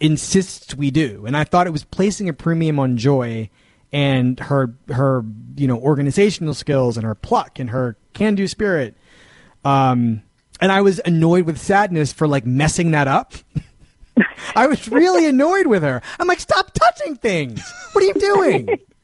[0.00, 1.24] insists we do.
[1.26, 3.50] And i thought it was placing a premium on joy
[3.92, 5.24] and her her
[5.56, 8.94] you know organizational skills and her pluck and her can do spirit.
[9.64, 10.22] Um
[10.60, 13.34] and i was annoyed with sadness for like messing that up.
[14.54, 16.00] I was really annoyed with her.
[16.18, 17.60] I'm like stop touching things.
[17.92, 18.68] What are you doing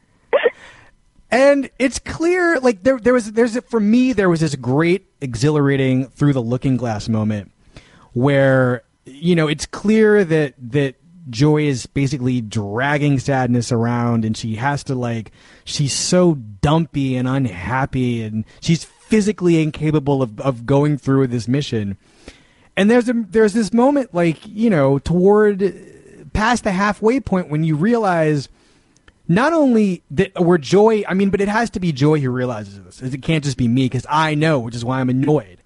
[1.33, 6.07] and it's clear like there there was there's for me there was this great exhilarating
[6.07, 7.51] through the looking glass moment
[8.13, 10.95] where you know it's clear that that
[11.31, 15.33] joy is basically dragging sadness around and she has to like
[15.65, 21.99] she's so dumpy and unhappy and she's physically incapable of, of going through this mission.
[22.77, 25.75] And there's a there's this moment like you know toward
[26.33, 28.49] past the halfway point when you realize
[29.35, 32.83] not only that we're joy i mean but it has to be joy who realizes
[32.83, 33.01] this.
[33.15, 35.59] It can't just be me because i know which is why i'm annoyed.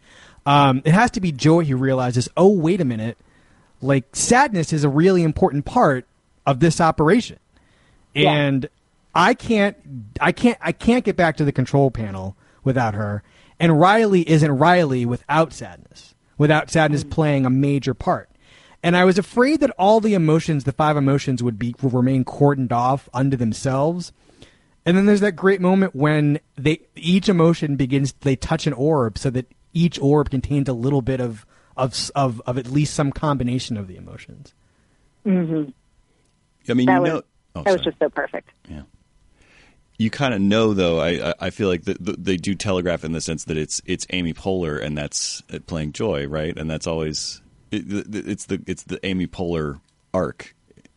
[0.45, 3.19] Um, it has to be joy who realizes oh wait a minute
[3.83, 6.07] like sadness is a really important part
[6.47, 7.39] of this operation.
[8.15, 8.33] Yeah.
[8.33, 8.69] and
[9.15, 9.77] i can't
[10.21, 13.23] i can't i can't get back to the control panel without her.
[13.59, 18.29] And riley isn't riley without sadness without sadness playing a major part
[18.87, 22.25] and I was afraid that all the emotions, the five emotions, would be would remain
[22.25, 24.13] cordoned off unto themselves.
[24.85, 29.19] And then there's that great moment when they each emotion begins they touch an orb,
[29.19, 31.45] so that each orb contains a little bit of
[31.77, 34.55] of of, of at least some combination of the emotions.
[35.27, 35.71] Mm-hmm.
[36.71, 37.23] I mean, That you was know.
[37.57, 38.51] Oh, that was just so perfect.
[38.69, 38.83] Yeah.
[39.99, 43.03] You kind of know though i I- i feel like the, the, they do telegraph
[43.03, 46.71] in the sense that it's it's amy poehler and that's uh, playing joy right and
[46.71, 49.81] that's always it, it's the it's the amy poehler
[50.15, 50.55] arc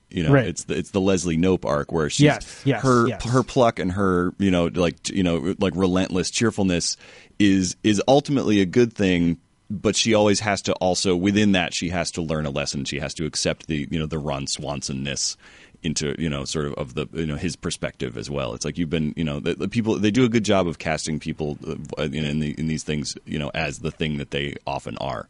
[0.09, 0.47] you know Right.
[0.47, 3.23] it's the it's the leslie knope arc where she's Yes, yes, her yes.
[3.29, 6.97] her pluck and her you know like you know like relentless cheerfulness
[7.37, 9.37] is is ultimately a good thing
[9.69, 12.99] but she always has to also within that she has to learn a lesson she
[12.99, 15.35] has to accept the you know the ron swansonness
[15.83, 18.77] into you know sort of of the you know his perspective as well it's like
[18.77, 21.57] you've been you know the, the people they do a good job of casting people
[21.97, 24.97] uh, in, in, the, in these things you know as the thing that they often
[24.97, 25.27] are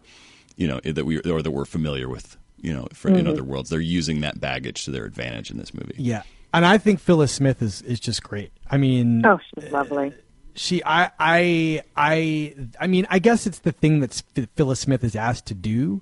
[0.58, 3.70] you know that we or that we're familiar with you know, for, in other worlds.
[3.70, 5.96] They're using that baggage to their advantage in this movie.
[5.98, 8.52] Yeah, and I think Phyllis Smith is is just great.
[8.70, 10.14] I mean, Oh, she's lovely.
[10.56, 14.22] she I I I I mean I guess it's the thing that
[14.56, 16.02] Phyllis Smith is asked to do,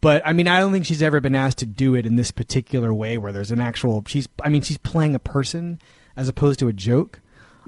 [0.00, 2.32] but I mean I don't think she's ever been asked to do it in this
[2.32, 5.78] particular way where there's an actual she's I mean she's playing a person
[6.16, 7.20] as opposed to a joke,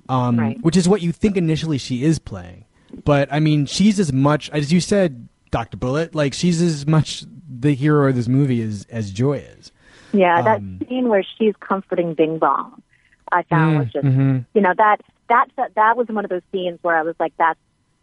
[0.09, 0.59] um, Right.
[0.63, 2.65] which is what you think initially she is playing.
[3.05, 7.25] But I mean she's as much as you said, Doctor Bullitt, like she's as much
[7.49, 9.73] the hero of this movie as as Joy is.
[10.13, 12.83] Yeah, that Um, scene where she's comforting Bing Bong,
[13.33, 14.45] I found Mm, was just mhm.
[14.53, 17.33] you know that that that that was one of those scenes where I was like,
[17.39, 17.59] that's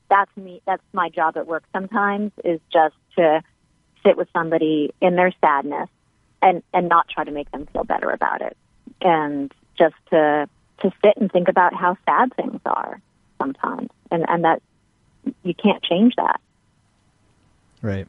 [0.09, 0.61] that's me.
[0.65, 1.63] That's my job at work.
[1.71, 3.43] Sometimes is just to
[4.03, 5.89] sit with somebody in their sadness
[6.41, 8.57] and and not try to make them feel better about it,
[8.99, 12.99] and just to to sit and think about how sad things are
[13.37, 14.63] sometimes, and and that
[15.43, 16.41] you can't change that.
[17.83, 18.07] Right.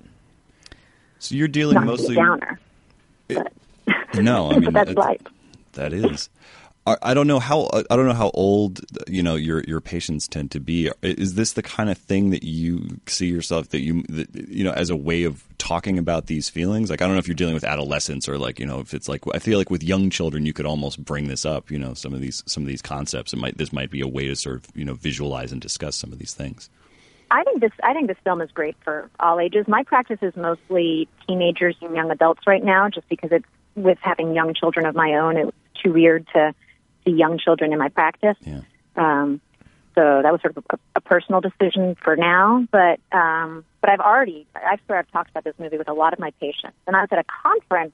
[1.18, 2.14] So you're dealing Not mostly.
[2.14, 2.60] a downer,
[4.14, 5.20] No, I mean but that's it- life.
[5.72, 6.30] That is.
[6.87, 9.80] I I don't know how uh, I don't know how old you know your your
[9.80, 10.90] patients tend to be.
[11.02, 14.70] Is this the kind of thing that you see yourself that you that, you know
[14.72, 16.90] as a way of talking about these feelings?
[16.90, 19.08] Like I don't know if you're dealing with adolescents or like you know if it's
[19.08, 21.70] like I feel like with young children you could almost bring this up.
[21.70, 23.32] You know some of these some of these concepts.
[23.32, 25.96] It might this might be a way to sort of you know visualize and discuss
[25.96, 26.68] some of these things.
[27.30, 29.66] I think this I think this film is great for all ages.
[29.66, 34.34] My practice is mostly teenagers and young adults right now, just because it's with having
[34.34, 35.37] young children of my own.
[35.37, 36.54] It was too weird to
[37.04, 38.37] see young children in my practice.
[38.40, 38.60] Yeah.
[38.96, 39.40] Um,
[39.94, 42.66] so that was sort of a, a personal decision for now.
[42.70, 46.12] But um, but I've already I swear I've talked about this movie with a lot
[46.12, 47.92] of my patients, and I was at a conference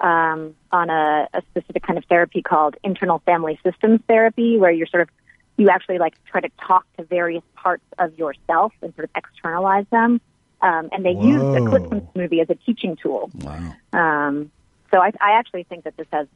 [0.00, 4.86] um, on a, a specific kind of therapy called internal family systems therapy, where you're
[4.86, 5.08] sort of
[5.56, 9.86] you actually like try to talk to various parts of yourself and sort of externalize
[9.90, 10.20] them.
[10.60, 13.30] Um, and they use a clip from this movie as a teaching tool.
[13.40, 13.74] Wow.
[13.92, 14.52] Um,
[14.92, 16.28] so I, I actually think that this has,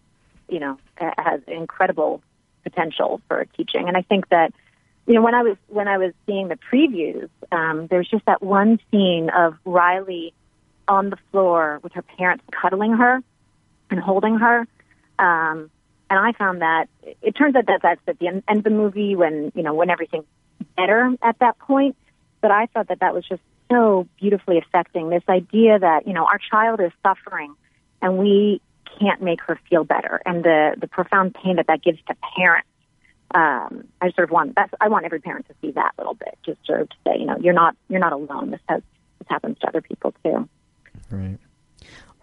[0.49, 2.23] you know, has incredible
[2.65, 3.87] potential for teaching.
[3.87, 4.53] And I think that,
[5.07, 8.43] you know, when I was when I was seeing the previews, um, there's just that
[8.43, 10.35] one scene of Riley
[10.89, 13.23] on the floor with her parents cuddling her
[13.91, 14.67] and holding her.
[15.19, 15.71] Um,
[16.09, 16.89] and I found that
[17.23, 19.75] it turns out that that's at the end end of the movie when you know
[19.75, 20.25] when everything's
[20.77, 21.97] better at that point.
[22.41, 25.11] But I thought that that was just so beautifully affecting.
[25.11, 27.55] This idea that you know our child is suffering,
[28.01, 28.61] and we
[28.99, 32.69] can't make her feel better, and the the profound pain that that gives to parents.
[33.35, 36.39] Um, I sort of want that's I want every parent to see that little bit,
[36.45, 38.51] just sort of to say, you know, you're not you're not alone.
[38.51, 38.83] This has
[39.19, 40.49] this happens to other people too.
[41.11, 41.39] Right.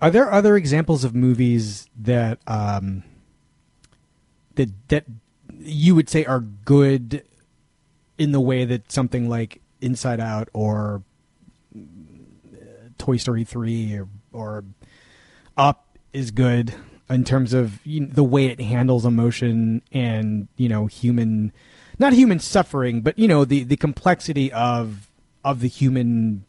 [0.02, 3.04] Are there other examples of movies that um,
[4.56, 5.06] that that
[5.60, 7.24] you would say are good
[8.18, 11.04] in the way that something like Inside Out or
[11.76, 12.60] uh,
[12.98, 14.63] Toy Story three or, or
[15.58, 16.74] Up is good
[17.10, 21.52] in terms of you know, the way it handles emotion and you know human,
[22.00, 25.10] not human suffering, but you know the the complexity of
[25.44, 26.46] of the human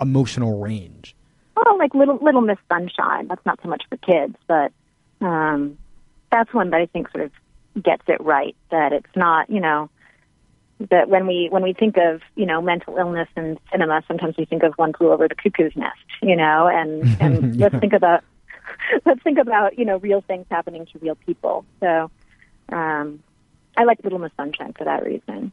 [0.00, 1.16] emotional range.
[1.56, 3.28] Oh, like Little Little Miss Sunshine.
[3.28, 4.72] That's not so much for kids, but
[5.20, 5.78] um,
[6.30, 8.56] that's one that I think sort of gets it right.
[8.70, 9.90] That it's not, you know,
[10.90, 14.44] that when we when we think of you know mental illness in cinema, sometimes we
[14.44, 18.24] think of One Flew Over the Cuckoo's Nest, you know, and and let's think about
[19.04, 21.64] let's think about you know real things happening to real people.
[21.80, 22.10] So
[22.70, 23.22] um,
[23.76, 25.52] I like Little Miss Sunshine for that reason.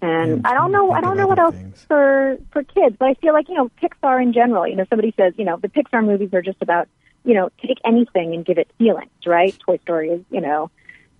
[0.00, 1.84] And Yeah, I don't know, I don't know what else things.
[1.86, 4.66] for for kids, but I feel like you know Pixar in general.
[4.66, 6.88] You know, somebody says you know the Pixar movies are just about
[7.24, 9.56] you know take anything and give it feelings, right?
[9.66, 10.70] Toy Story is you know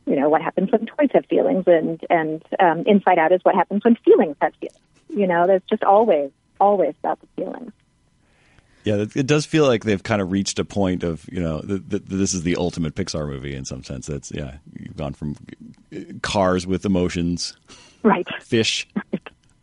[0.06, 3.54] you know what happens when toys have feelings, and and um, Inside Out is what
[3.54, 4.78] happens when feelings have feelings.
[5.08, 7.72] You know, there's just always always about the feelings.
[8.84, 11.88] Yeah, it does feel like they've kind of reached a point of you know th-
[11.88, 14.06] th- this is the ultimate Pixar movie in some sense.
[14.06, 15.36] That's yeah, you've gone from
[15.94, 17.56] uh, cars with emotions,
[18.02, 18.88] Right, fish.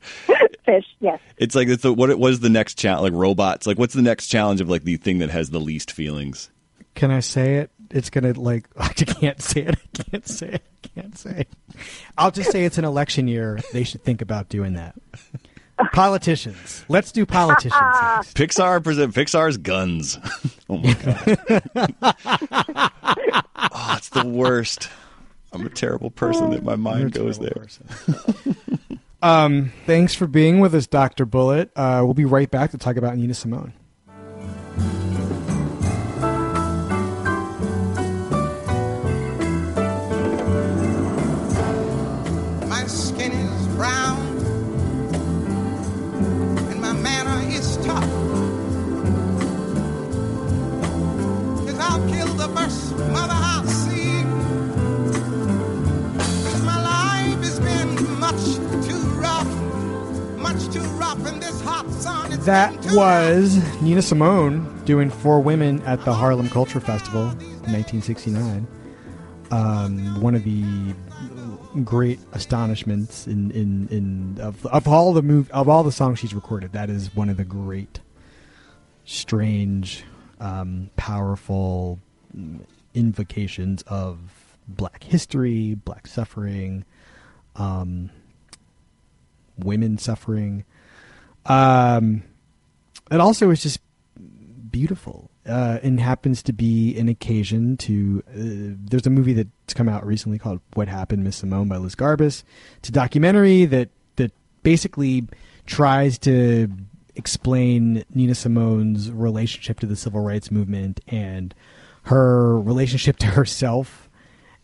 [0.66, 0.86] fish.
[1.00, 1.20] Yes.
[1.38, 3.14] It's like it's the, what what is the next challenge?
[3.14, 3.68] Like robots.
[3.68, 6.50] Like what's the next challenge of like the thing that has the least feelings?
[6.96, 7.72] Can I say it?
[7.92, 9.76] It's gonna like I can't say it.
[9.76, 10.64] I can't say it.
[10.84, 11.48] I can't say it.
[12.18, 13.60] I'll just say it's an election year.
[13.74, 14.96] They should think about doing that.
[15.94, 16.84] Politicians.
[16.90, 17.74] Let's do politicians.
[17.82, 18.34] next.
[18.36, 20.20] Pixar present Pixar's guns.
[20.70, 21.62] oh my god.
[23.56, 24.90] oh, it's the worst.
[25.52, 27.66] I'm a terrible person that my mind goes there.
[29.22, 31.72] Um, thanks for being with us, Doctor Bullitt.
[31.76, 33.74] Uh, we'll be right back to talk about Nina Simone.
[62.50, 68.68] That was Nina Simone doing Four Women at the Harlem Culture Festival in 1969.
[69.52, 70.96] Um, one of the
[71.84, 76.34] great astonishments in, in, in of, of all the move of all the songs she's
[76.34, 76.72] recorded.
[76.72, 78.00] That is one of the great,
[79.06, 80.04] strange,
[80.40, 82.00] um, powerful
[82.96, 84.18] invocations of
[84.68, 86.84] Black history, Black suffering,
[87.58, 88.10] um,
[89.56, 90.66] women suffering.
[91.46, 92.24] Um,
[93.12, 93.80] it also is just
[94.72, 98.24] beautiful uh, and happens to be an occasion to.
[98.30, 101.96] Uh, there's a movie that's come out recently called "What Happened, Miss Simone" by Liz
[101.96, 102.44] Garbus.
[102.78, 104.32] It's a documentary that that
[104.64, 105.28] basically
[105.66, 106.70] tries to
[107.16, 111.54] explain Nina Simone's relationship to the civil rights movement and
[112.04, 114.10] her relationship to herself,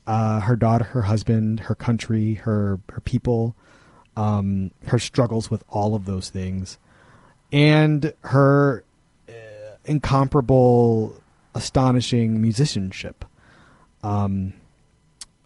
[0.07, 3.55] uh, her daughter, her husband, her country, her her people,
[4.15, 6.77] um, her struggles with all of those things,
[7.51, 8.83] and her
[9.29, 9.31] uh,
[9.85, 11.21] incomparable,
[11.53, 13.25] astonishing musicianship.
[14.03, 14.53] Um,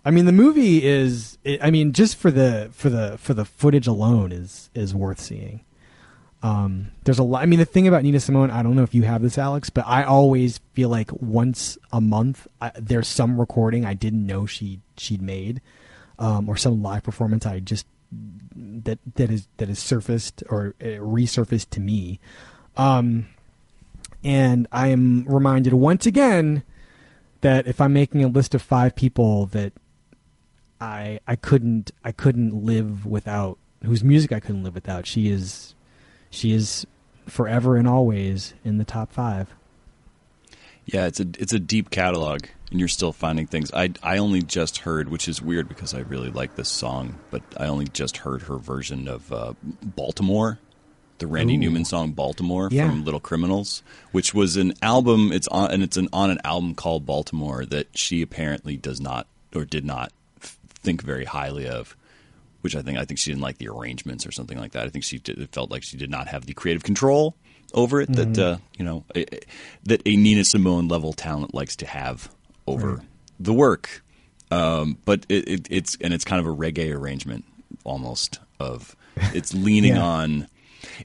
[0.05, 1.37] I mean, the movie is.
[1.61, 5.61] I mean, just for the for the for the footage alone is is worth seeing.
[6.41, 7.43] Um, there's a lot.
[7.43, 9.69] I mean, the thing about Nina Simone, I don't know if you have this, Alex,
[9.69, 14.45] but I always feel like once a month I, there's some recording I didn't know
[14.45, 15.61] she she'd made,
[16.17, 20.85] um, or some live performance I just that that is that is surfaced or uh,
[20.85, 22.19] resurfaced to me.
[22.77, 23.27] Um,
[24.23, 26.63] and I am reminded once again
[27.41, 29.73] that if I'm making a list of five people that
[30.81, 35.75] I I couldn't I couldn't live without whose music I couldn't live without, she is
[36.29, 36.85] she is
[37.27, 39.53] forever and always in the top five.
[40.93, 43.71] Yeah, it's a it's a deep catalog, and you're still finding things.
[43.73, 47.41] I I only just heard, which is weird because I really like this song, but
[47.57, 50.59] I only just heard her version of uh, Baltimore,
[51.19, 51.59] the Randy Ooh.
[51.59, 52.89] Newman song Baltimore Yeah.
[52.89, 55.31] from Little Criminals, which was an album.
[55.31, 59.27] It's on and it's an on an album called Baltimore that she apparently does not
[59.55, 60.11] or did not
[60.41, 61.95] f- think very highly of.
[62.61, 64.85] Which I think I think she didn't like the arrangements or something like that.
[64.85, 67.35] I think she did, it felt like she did not have the creative control
[67.73, 69.03] over it that uh, you know
[69.83, 72.29] that a Nina Simone level talent likes to have
[72.67, 73.05] over Right.
[73.39, 74.03] the work.
[74.51, 77.45] Um, but it, it, it's and it's kind of a reggae arrangement
[77.83, 78.95] almost of
[79.33, 80.03] it's leaning Yeah.
[80.03, 80.47] on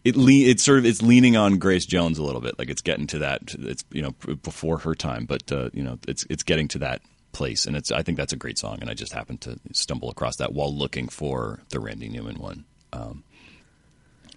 [0.04, 2.80] it le- it's sort of it's leaning on Grace Jones a little bit like it's
[2.82, 4.12] getting to that it's you know
[4.42, 7.02] before her time but uh, you know it's it's getting to that
[7.32, 10.08] place and it's I think that's a great song and I just happened to stumble
[10.10, 13.24] across that while looking for the Randy Newman one um,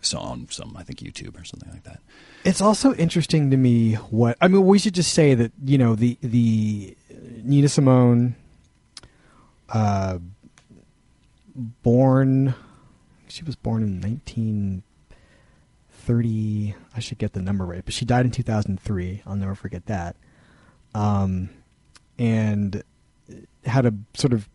[0.08, 1.99] so on some I think YouTube or something like that
[2.43, 4.66] It's also interesting to me what I mean.
[4.66, 6.95] We should just say that you know the the
[7.43, 8.36] Nina Simone,
[9.70, 10.20] uh,
[11.55, 12.53] born.
[13.28, 14.84] She was born in nineteen
[15.91, 16.76] thirty.
[16.95, 19.22] I should get the number right, but she died in two thousand three.
[19.26, 20.16] I'll never forget that.
[20.95, 21.49] Um,
[22.18, 22.84] and
[23.66, 24.47] had a sort of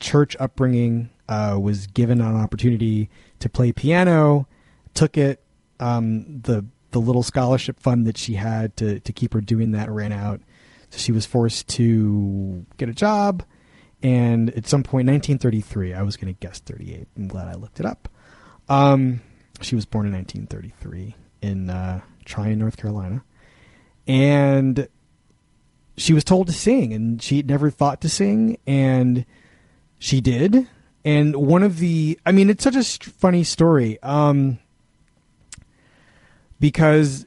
[0.00, 1.10] church upbringing.
[1.28, 3.08] Uh, was given an opportunity
[3.42, 4.46] to play piano,
[4.94, 5.42] took it.
[5.80, 9.90] Um, the the little scholarship fund that she had to to keep her doing that
[9.90, 10.40] ran out,
[10.90, 13.44] so she was forced to get a job.
[14.02, 17.06] And at some point, 1933, I was going to guess 38.
[17.16, 18.08] I'm glad I looked it up.
[18.68, 19.20] Um,
[19.60, 23.22] she was born in 1933 in uh, Tryon, North Carolina,
[24.06, 24.88] and
[25.96, 29.24] she was told to sing, and she had never thought to sing, and
[29.98, 30.68] she did.
[31.04, 34.58] And one of the, I mean, it's such a st- funny story um,
[36.60, 37.26] because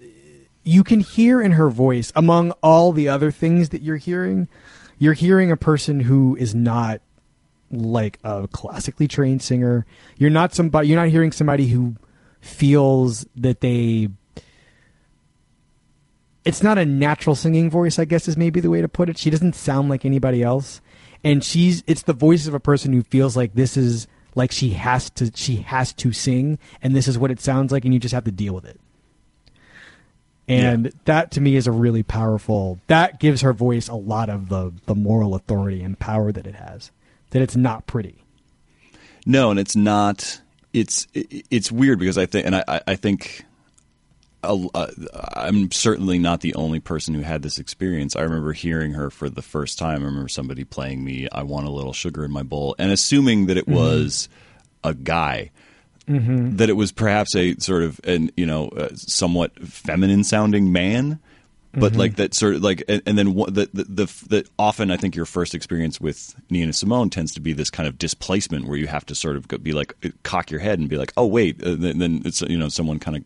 [0.63, 4.47] you can hear in her voice, among all the other things that you're hearing,
[4.97, 7.01] you're hearing a person who is not
[7.71, 9.85] like a classically trained singer.
[10.17, 10.87] You're not somebody.
[10.87, 11.95] You're not hearing somebody who
[12.41, 14.09] feels that they.
[16.43, 17.99] It's not a natural singing voice.
[17.99, 19.17] I guess is maybe the way to put it.
[19.17, 20.79] She doesn't sound like anybody else,
[21.25, 21.83] and she's.
[21.87, 25.31] It's the voice of a person who feels like this is like she has to.
[25.35, 28.23] She has to sing, and this is what it sounds like, and you just have
[28.23, 28.79] to deal with it.
[30.47, 32.79] And that to me is a really powerful.
[32.87, 36.55] That gives her voice a lot of the the moral authority and power that it
[36.55, 36.91] has.
[37.31, 38.23] That it's not pretty.
[39.25, 40.39] No, and it's not
[40.71, 43.43] it's it's weird because I think, and I- I think,
[44.73, 44.89] a-
[45.33, 48.15] I'm certainly not the only person who had this experience.
[48.15, 50.01] I remember hearing her for the first time.
[50.01, 53.47] I remember somebody playing me "I Want a Little Sugar in My Bowl" and assuming
[53.47, 54.29] that it was
[54.83, 55.51] a guy.
[56.57, 61.19] That it was perhaps a sort of an you know uh, somewhat feminine sounding man,
[61.73, 64.97] but like that sort of like and, and then the, the the the often I
[64.97, 68.77] think your first experience with Nina Simone tends to be this kind of displacement where
[68.77, 71.61] you have to sort of be like cock your head and be like oh wait
[71.63, 73.23] uh, then, then it's you know someone kind of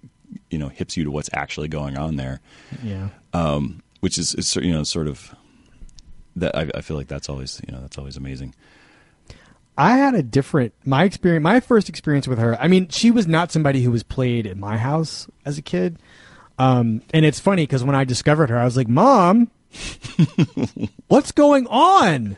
[0.50, 2.42] you know hips you to what's actually going on there.
[2.84, 3.10] Yeah.
[3.34, 5.36] Um, which is, is you know sort of
[6.36, 8.54] that I, I feel like that's always you know that's always amazing.
[9.78, 11.44] I had a different my experience.
[11.44, 12.60] My first experience with her.
[12.60, 15.98] I mean, she was not somebody who was played at my house as a kid.
[16.58, 19.50] Um, and it's funny because when I discovered her, I was like, "Mom,
[21.08, 22.36] what's going on?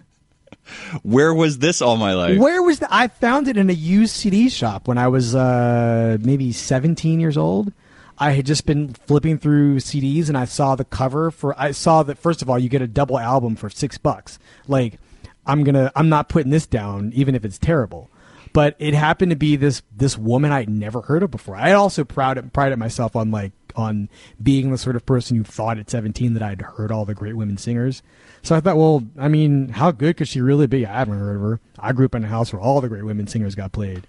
[1.01, 2.37] Where was this all my life?
[2.37, 6.19] Where was the?" I found it in a used CD shop when I was uh,
[6.21, 7.73] maybe 17 years old.
[8.21, 11.59] I had just been flipping through CDs and I saw the cover for.
[11.59, 14.37] I saw that first of all, you get a double album for six bucks.
[14.67, 14.99] Like,
[15.43, 18.11] I'm gonna, I'm not putting this down, even if it's terrible.
[18.53, 21.55] But it happened to be this this woman I'd never heard of before.
[21.55, 24.07] I also proud prided myself on like on
[24.43, 27.35] being the sort of person who thought at 17 that I'd heard all the great
[27.35, 28.03] women singers.
[28.43, 30.85] So I thought, well, I mean, how good could she really be?
[30.85, 31.59] I haven't heard of her.
[31.79, 34.05] I grew up in a house where all the great women singers got played,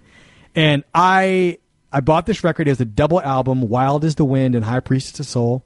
[0.53, 1.57] and I
[1.93, 5.19] I bought this record as a double album, Wild as the Wind and High Priestess
[5.21, 5.63] of Soul.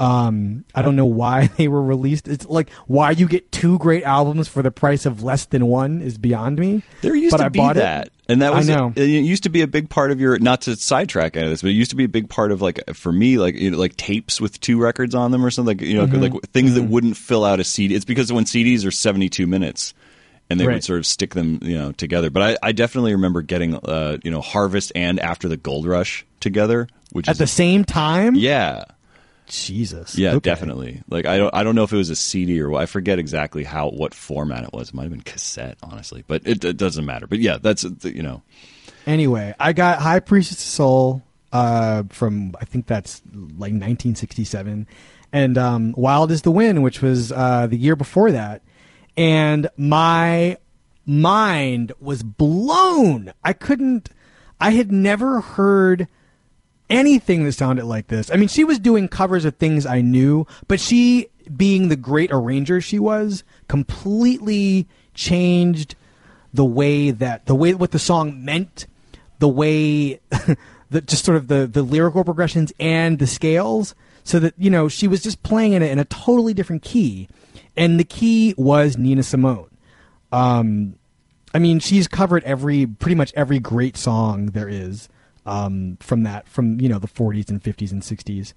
[0.00, 2.26] Um, I don't know why they were released.
[2.26, 6.02] It's like why you get two great albums for the price of less than one
[6.02, 6.82] is beyond me.
[7.02, 8.12] There used but to I be bought that, it.
[8.28, 8.92] and that I was know.
[8.96, 10.36] It, it used to be a big part of your.
[10.40, 12.60] Not to sidetrack out of this, but it used to be a big part of
[12.60, 15.78] like for me, like you know, like tapes with two records on them or something.
[15.78, 16.32] Like, you know, Mhm.
[16.32, 16.88] like things that Mhm.
[16.88, 17.94] wouldn't fill out a CD.
[17.94, 19.94] It's because when CDs are seventy two minutes.
[20.52, 22.30] And they would sort of stick them, you know, together.
[22.30, 26.24] But I, I definitely remember getting, uh, you know, Harvest and After the Gold Rush
[26.40, 28.84] together, which At is the same time, yeah,
[29.46, 30.40] Jesus, yeah, Okay.
[30.40, 31.02] definitely.
[31.10, 32.82] Like I don't, I don't know if it was a CD or what.
[32.82, 34.88] I forget exactly how what format it was.
[34.90, 37.26] It might have been cassette, honestly, but it, it doesn't matter.
[37.26, 38.42] But yeah, that's you know,
[39.06, 41.22] Anyway, I got High Priestess of Soul
[41.52, 44.86] uh, from I think that's like 1967,
[45.32, 48.62] and um, Wild is the Wind, which was uh, the year before that,
[49.16, 50.56] and my
[51.06, 53.32] mind was blown.
[53.44, 54.10] I couldn't.
[54.60, 56.08] I had never heard
[56.88, 58.30] anything that sounded like this.
[58.30, 62.30] I mean, she was doing covers of things I knew, but she, being the great
[62.32, 65.94] arranger she was, completely changed
[66.54, 68.86] the way that the way what the song meant,
[69.38, 70.20] the way
[70.90, 73.94] the just sort of the the lyrical progressions and the scales,
[74.24, 77.28] so that you know she was just playing in a, in a totally different key,
[77.76, 79.70] and the key was Nina Simone.
[80.30, 80.96] Um,
[81.54, 85.08] I mean, she's covered every pretty much every great song there is
[85.46, 88.54] um, from that from you know the 40s and 50s and 60s.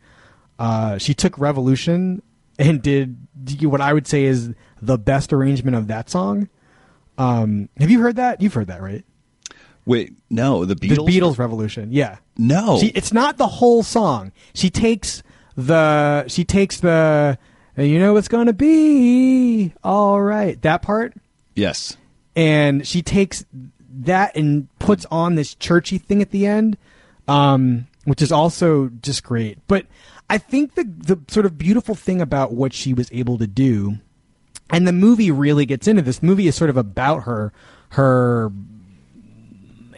[0.58, 2.22] Uh, she took Revolution
[2.58, 3.18] and did
[3.62, 6.50] what I would say is the best arrangement of that song.
[7.18, 8.42] Um, have you heard that?
[8.42, 9.04] You've heard that, right?
[9.86, 11.06] wait, no, the Beatles.
[11.06, 11.90] The Beatles Revolution.
[11.92, 12.18] Yeah.
[12.38, 14.32] No, She, it's not the whole song.
[14.54, 15.24] She takes
[15.56, 17.38] the she takes the
[17.78, 21.14] you know it's gonna be all right that part
[21.56, 21.98] yes,
[22.36, 23.46] and she takes
[24.02, 26.78] that and puts on this churchy thing at the end,
[27.28, 29.58] um, which is also just great.
[29.68, 29.86] But
[30.30, 33.98] I think the the sort of beautiful thing about what she was able to do,
[34.70, 36.20] and the movie really gets into this.
[36.20, 37.54] The movie is sort of about her
[37.90, 38.52] her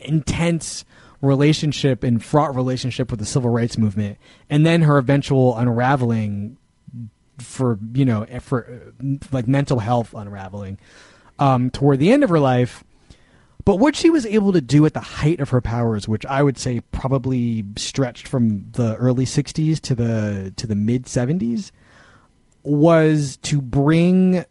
[0.02, 0.86] intense
[1.22, 4.18] relationship and fraught relationship with the civil rights movement,
[4.50, 6.58] and then her eventual unraveling
[7.40, 10.78] for you know for uh, like mental health unraveling
[11.40, 12.84] um, toward the end of her life.
[13.66, 16.42] But what she was able to do at the height of her powers, which I
[16.42, 21.72] would say probably stretched from the early '60s to the to the mid '70s,
[22.64, 24.46] was to bring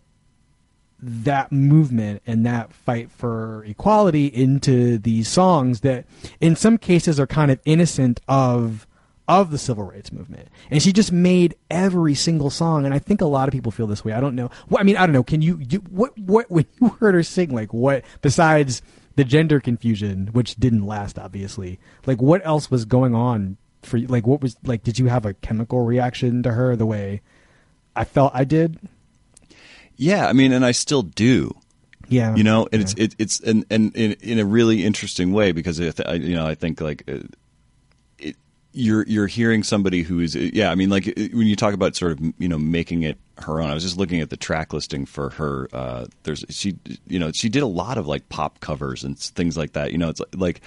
[0.99, 6.07] that movement and that fight for equality into these songs that
[6.41, 8.87] in some cases are kind of innocent of
[9.29, 10.49] of the civil rights movement.
[10.71, 13.87] And she just made every single song and i think a lot of people feel
[13.87, 14.13] this way.
[14.13, 14.51] I don't know.
[14.69, 15.23] Well, i mean i don't know.
[15.23, 18.83] Can you, you what what when you heard her sing like what besides
[19.17, 24.07] the gender confusion which didn't last obviously like what else was going on for you?
[24.07, 27.21] Like what was like did you have a chemical reaction to her the way
[27.95, 28.79] i felt i did
[29.97, 30.27] yeah.
[30.27, 31.55] I mean, and I still do.
[32.09, 35.51] yeah you know and it's it, it's and and in, in a really interesting way
[35.51, 37.19] because it, I, you know I think like uh,
[38.19, 38.37] it,
[38.73, 42.13] you're you're hearing somebody who is yeah I mean like when you talk about sort
[42.13, 45.05] of you know making it her own I was just looking at the track listing
[45.05, 46.79] for her uh there's she
[47.09, 49.99] you know she did a lot of like pop covers and things like that you
[49.99, 50.61] know it's like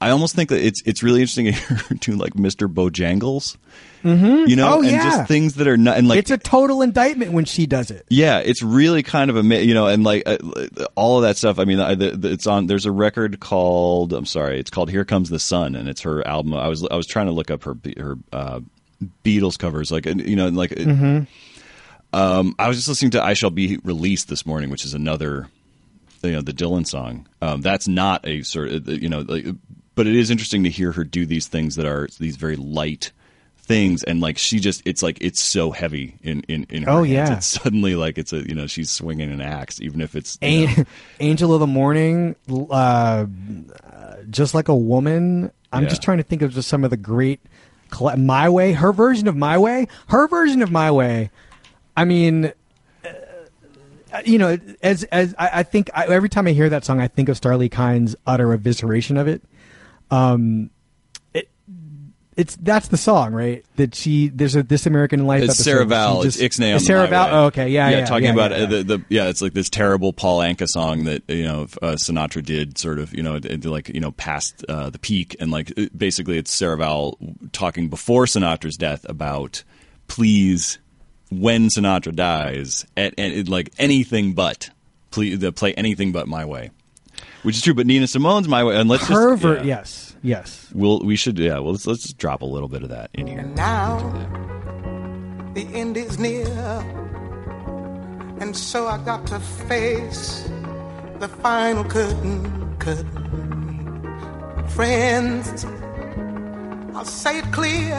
[0.00, 2.72] I almost think that it's it's really interesting to hear her do like Mr.
[2.72, 3.56] Bojangles
[4.02, 4.48] mm-hmm.
[4.48, 5.04] you know oh, and yeah.
[5.04, 8.06] just things that are not and like it's a total indictment when she does it
[8.08, 10.38] yeah, it's really kind of a you know, and like uh,
[10.94, 11.58] all of that stuff.
[11.58, 12.66] I mean, I, the, the, it's on.
[12.66, 14.12] There's a record called.
[14.12, 16.54] I'm sorry, it's called "Here Comes the Sun," and it's her album.
[16.54, 18.60] I was I was trying to look up her her uh,
[19.24, 21.24] Beatles covers, like you know, like Mm-hmm.
[22.16, 25.48] um, I was just listening to "I Shall Be Released" this morning, which is another,
[26.22, 27.26] you know, the Dylan song.
[27.42, 29.46] Um, that's not a sort of you know like
[29.96, 33.10] but it is interesting to hear her do these things that are these very light
[33.58, 37.02] things and like she just it's like it's so heavy in in, in her Oh,
[37.02, 37.08] hands.
[37.30, 37.36] yeah.
[37.38, 40.46] it's suddenly like it's a you know she's swinging an axe even if it's know,
[40.48, 40.86] An-
[41.20, 42.36] Angel of the Morning,
[42.70, 43.26] uh,
[44.30, 45.50] just like a woman.
[45.72, 45.88] I'm Yeah.
[45.88, 47.40] just trying to think of just some of the great
[48.16, 48.72] My Way.
[48.72, 49.88] Her version of My Way.
[50.08, 51.30] Her version of My Way.
[51.96, 52.52] I mean,
[53.04, 57.00] uh, you know, as as I, I think I, every time I hear that song,
[57.00, 59.42] I think of Starlee Kine's utter evisceration of it.
[60.10, 60.70] Um,
[61.34, 61.48] it
[62.36, 63.64] it's that's the song, right?
[63.76, 65.42] That she there's a This American Life.
[65.42, 66.22] It's episode Sarah Vowell.
[66.22, 67.32] just- it's Ixnay on It's Sarah Vowell.
[67.32, 68.04] Oh, okay, yeah, yeah.
[68.04, 68.66] talking yeah, about yeah, uh, yeah.
[68.66, 72.44] The, the yeah, it's like this terrible Paul Anka song that you know uh, Sinatra
[72.44, 75.72] did, sort of you know, it- like you know past uh, the peak, and like
[75.76, 77.16] it- basically it's Sarah Vowell
[77.52, 79.62] talking before Sinatra's death about
[80.06, 80.78] please
[81.30, 84.70] when Sinatra dies, and, and it, like anything but
[85.10, 86.70] please the play anything but my way.
[87.46, 89.62] Which is true, but Nina Simone's "My Way," and let's Her just yeah.
[89.62, 90.68] yes, yes.
[90.74, 91.60] We'll we should yeah.
[91.60, 93.38] Well, let's let's just drop a little bit of that in here.
[93.38, 93.98] And Now
[95.54, 96.48] the end is near,
[98.40, 100.50] and so I got to face
[101.20, 102.76] the final curtain.
[102.80, 104.02] Curtain,
[104.70, 105.64] friends,
[106.96, 107.94] I'll say it clear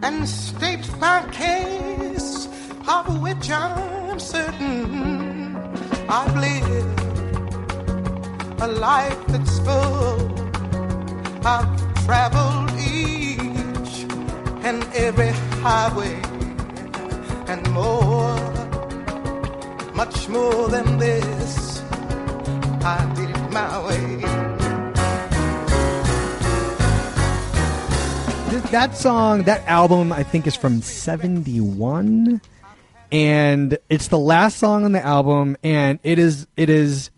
[0.00, 2.46] and state my case,
[2.86, 5.56] of which I'm certain
[6.08, 6.83] I've lived
[8.60, 10.32] a life that's full.
[11.44, 14.04] I've traveled each
[14.64, 15.32] and every
[15.62, 16.20] highway
[17.46, 18.36] and more,
[19.94, 21.82] much more than this.
[22.84, 24.20] I did it my way.
[28.70, 32.40] That song, that album, I think is from '71,
[33.12, 37.10] and it's the last song on the album, and it is it is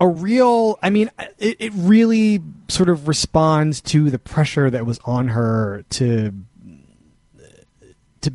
[0.00, 0.78] a real.
[0.82, 5.84] I mean, it, it really sort of responds to the pressure that was on her
[5.90, 6.32] to
[8.22, 8.32] to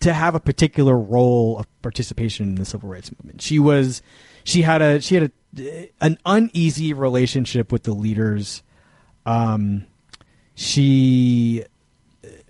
[0.00, 3.40] to have a particular role of participation in the civil rights movement.
[3.40, 4.02] She was
[4.44, 8.62] she had a she had a an uneasy relationship with the leaders.
[9.24, 9.86] Um,
[10.54, 11.64] she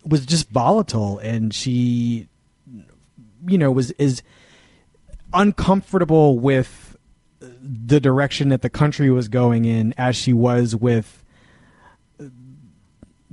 [0.05, 2.29] was just volatile and she
[3.47, 4.23] you know was is
[5.33, 6.88] uncomfortable with
[7.41, 11.25] the direction that the country was going in as she was with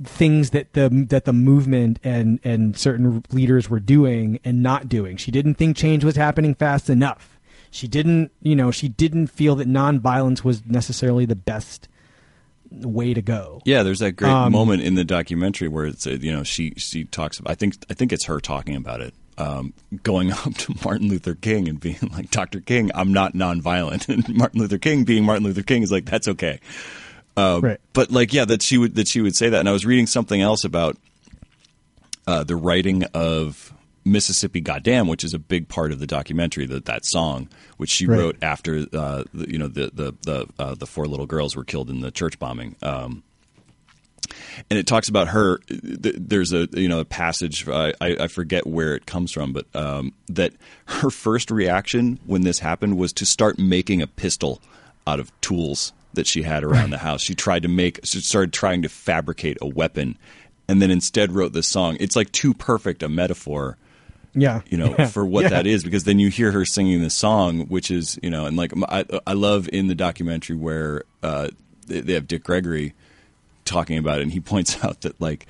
[0.04, 5.16] things that the that the movement and and certain leaders were doing and not doing.
[5.16, 7.38] She didn't think change was happening fast enough.
[7.70, 11.88] She didn't, you know, she didn't feel that nonviolence was necessarily the best
[12.70, 13.60] way to go.
[13.64, 16.74] Yeah, there's that great Um, moment in the documentary where it's uh, you know she
[16.76, 19.14] she talks about I think I think it's her talking about it.
[19.38, 22.60] Um, going up to Martin Luther King and being like, Dr.
[22.60, 24.08] King, I'm not nonviolent.
[24.12, 26.58] And Martin Luther King being Martin Luther King is like, that's okay.
[27.36, 27.80] Uh, Right.
[27.92, 29.60] But like, yeah, that she would that she would say that.
[29.60, 30.96] And I was reading something else about
[32.26, 33.72] uh, the writing of
[34.04, 36.64] Mississippi Goddam, which is a big part of the documentary.
[36.66, 38.18] That that song, which she Right.
[38.18, 41.64] wrote after uh, the, you know the the the uh, the four little girls were
[41.64, 42.76] killed in the church bombing.
[42.82, 43.22] Um,
[44.70, 45.60] and it talks about her.
[45.68, 50.12] There's a you know a passage I, I forget where it comes from, but um,
[50.28, 50.52] that
[50.86, 54.60] her first reaction when this happened was to start making a pistol
[55.06, 57.22] out of tools that she had around the house.
[57.22, 60.16] She tried to make, she started trying to fabricate a weapon,
[60.66, 61.96] and then instead wrote this song.
[62.00, 63.76] It's like too perfect a metaphor
[64.34, 64.62] Yeah.
[64.70, 65.06] you know, Yeah.
[65.08, 65.48] for what Yeah.
[65.50, 68.56] that is, because then you hear her singing the song, which is, you know, and
[68.56, 71.48] like I, I love in the documentary where uh,
[71.86, 72.94] they, they have Dick Gregory
[73.66, 75.46] talking about it, and he points out that like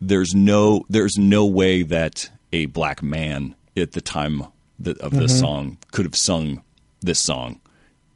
[0.00, 4.42] there's no there's no way that a black man at the time
[4.80, 5.40] that, of this Mhm.
[5.40, 6.62] song could have sung
[7.00, 7.60] this song.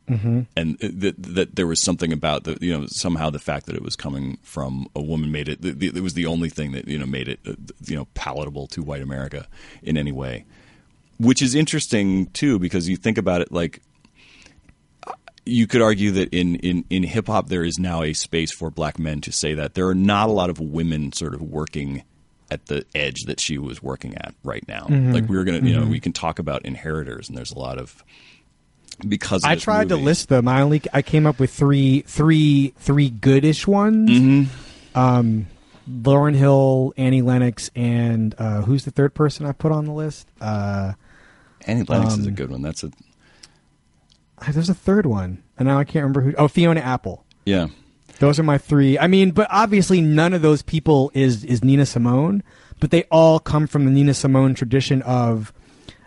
[0.09, 0.46] Mhm.
[0.57, 3.82] And that that there was something about the you know somehow the fact that it
[3.82, 7.07] was coming from a woman made it it was the only thing that you know
[7.07, 7.53] made it uh,
[7.86, 9.46] you know palatable to white America
[9.82, 10.44] in any way,
[11.18, 13.80] which is interesting too because you think about it like
[15.45, 18.70] you could argue that in, in, in hip hop there is now a space for
[18.70, 22.05] black men to say that there are not a lot of women sort of working
[22.51, 24.86] at the edge that she was working at right now.
[24.88, 25.12] Mhm.
[25.14, 25.90] Like we were gonna you know Mhm.
[25.90, 28.05] we can talk about inheritors and there's a lot of
[29.09, 30.47] because of I tried to list them.
[30.47, 34.11] I only I came up with three three three goodish ones.
[34.11, 34.99] Mm-hmm.
[34.99, 35.47] Um,
[35.90, 40.28] Lauryn Hill, Annie Lennox, and uh, who's the third person I put on the list?
[40.40, 40.93] Uh,
[41.66, 42.62] Annie Lennox is a um, good one.
[42.62, 42.93] That's a
[44.43, 46.34] Ah, there's a third one, and now I can't remember who.
[46.36, 47.24] Oh, Fiona Apple.
[47.45, 47.68] yeah.
[48.18, 48.97] Those are my three.
[48.99, 52.45] I mean, but obviously none of those people is is Nina Simone,
[52.78, 55.53] but they all come from the Nina Simone tradition of.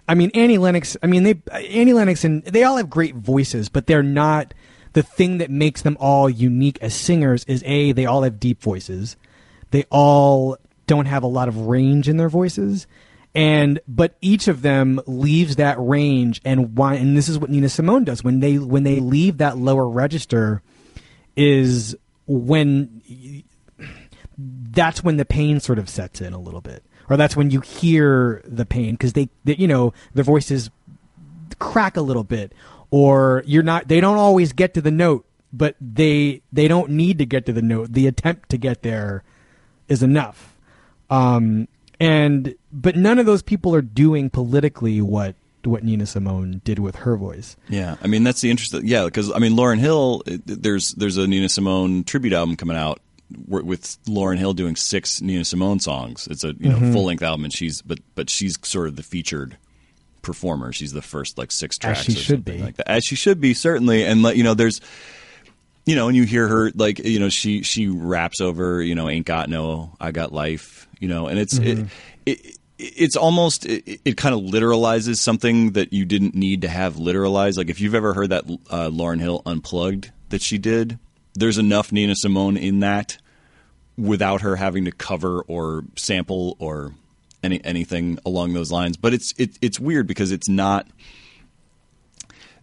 [0.08, 0.96] I mean, Annie Lennox.
[1.04, 4.54] I mean, they Annie Lennox and they all have great voices, but they're not
[4.94, 8.62] the thing that makes them all unique as singers is a they all have deep
[8.62, 9.18] voices.
[9.72, 10.58] They all
[10.88, 12.88] don't have a lot of range in their voices.
[13.36, 17.68] And but each of them leaves that range and why and this is what Nina
[17.68, 18.24] Simone does.
[18.24, 20.62] When they when they leave that lower register
[21.36, 23.44] is when
[24.38, 26.84] that's when the pain sort of sets in a little bit.
[27.10, 30.70] Or that's when you hear the pain because they, they you know their voices
[31.60, 32.54] crack a little bit.
[32.90, 37.18] Or you're not they don't always get to the note but they they don't need
[37.18, 37.92] to get to the note.
[37.92, 39.24] The attempt to get there
[39.90, 40.56] is enough.
[41.10, 41.68] Um
[42.00, 46.96] and but none of those people are doing politically what what Nina Simone did with
[46.98, 47.56] her voice.
[47.70, 48.82] Yeah, I mean that's the interesting.
[48.86, 53.00] Yeah, because I mean Lauryn Hill, there's there's a Nina Simone tribute album coming out
[53.48, 56.28] with Lauryn Hill doing six Nina Simone songs.
[56.30, 56.94] It's a you know Mhm.
[56.94, 59.58] full length album, and she's but but she's sort of the featured
[60.22, 60.72] performer.
[60.72, 62.04] She's the first like six As tracks.
[62.04, 62.60] she or should be.
[62.60, 62.90] like that.
[62.90, 64.04] As she should be, certainly.
[64.06, 64.82] And like you know, there's
[65.86, 69.08] you know, and you hear her like you know she she raps over you know
[69.10, 71.90] ain't got no I got life you know, and it's Mhm.
[72.26, 76.68] it, it it's almost it, it kind of literalizes something that you didn't need to
[76.68, 77.58] have literalized.
[77.58, 81.00] Like if you've ever heard that uh, Lauryn Hill unplugged that she did,
[81.36, 83.18] there's enough Nina Simone in that
[83.98, 86.94] without her having to cover or sample or
[87.44, 88.98] any anything along those lines.
[88.98, 90.88] But it's it, it's weird because it's not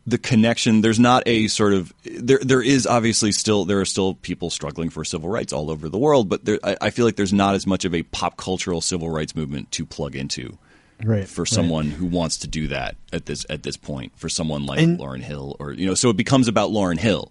[0.07, 4.15] the connection there's not a sort of there there is obviously still there are still
[4.15, 7.15] people struggling for civil rights all over the world but there, I, I feel like
[7.17, 10.59] there's not as much of a pop cultural civil rights movement to plug into
[11.05, 11.49] Right, for right.
[11.49, 14.99] someone who wants to do that at this at this point for someone like And-
[14.99, 17.31] Lauryn Hill or you know so it becomes about Lauryn Hill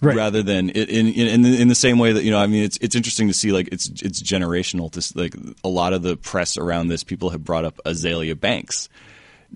[0.00, 0.16] Right.
[0.16, 2.76] rather than in, in in in the same way that you know I mean it's
[2.82, 6.58] it's interesting to see like it's it's generational to like a lot of the press
[6.58, 8.90] around this people have brought up Azealia Banks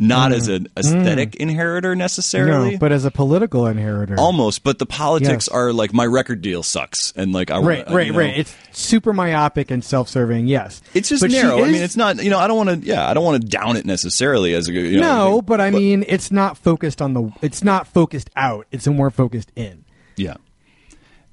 [0.01, 0.35] not Mm.
[0.37, 4.15] as an aesthetic inheritor necessarily No, but as a political inheritor.
[4.17, 5.49] almost but the politics Yes.
[5.49, 8.39] are like my record deal sucks and like I right, wanna- right, you know, right.
[8.39, 10.47] It's super myopic and self-serving.
[10.47, 11.59] Yes, it's just But narrow.
[11.59, 12.23] I is- mean, it's not.
[12.23, 12.87] You know, I don't want to.
[12.87, 14.73] Yeah, I don't want to down it necessarily as a.
[14.73, 17.33] You know, no, but I mean, it's not focused on the.
[17.43, 18.67] It's not focused out.
[18.71, 19.85] It's more focused in.
[20.17, 20.35] Yeah,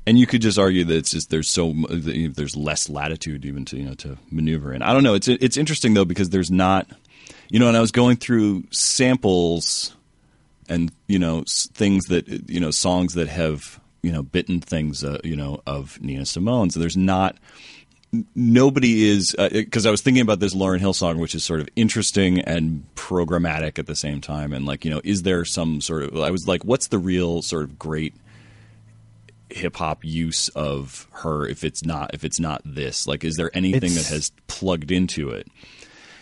[0.08, 2.56] and you could just argue that it's just there's so mu- that, you know, there's
[2.56, 4.82] less latitude even to you know to maneuver in.
[4.82, 5.14] I don't know.
[5.14, 6.88] It's it's interesting though because there's not.
[7.50, 9.96] You know, and I was going through samples
[10.68, 15.20] and you know things that you know songs that have you know bitten things uh,
[15.24, 16.70] you know of Nina Simone.
[16.70, 17.38] So there's not
[18.34, 21.70] nobody is because I was thinking about this Lauryn Hill song, which is sort of
[21.76, 26.04] interesting and programmatic at the same time, and like you know, is there some sort
[26.04, 28.14] of I was like, what's the real sort of great
[29.50, 33.52] hip hop use of her if it's not if it's not this like is there
[33.54, 35.48] anything It's- that has plugged into it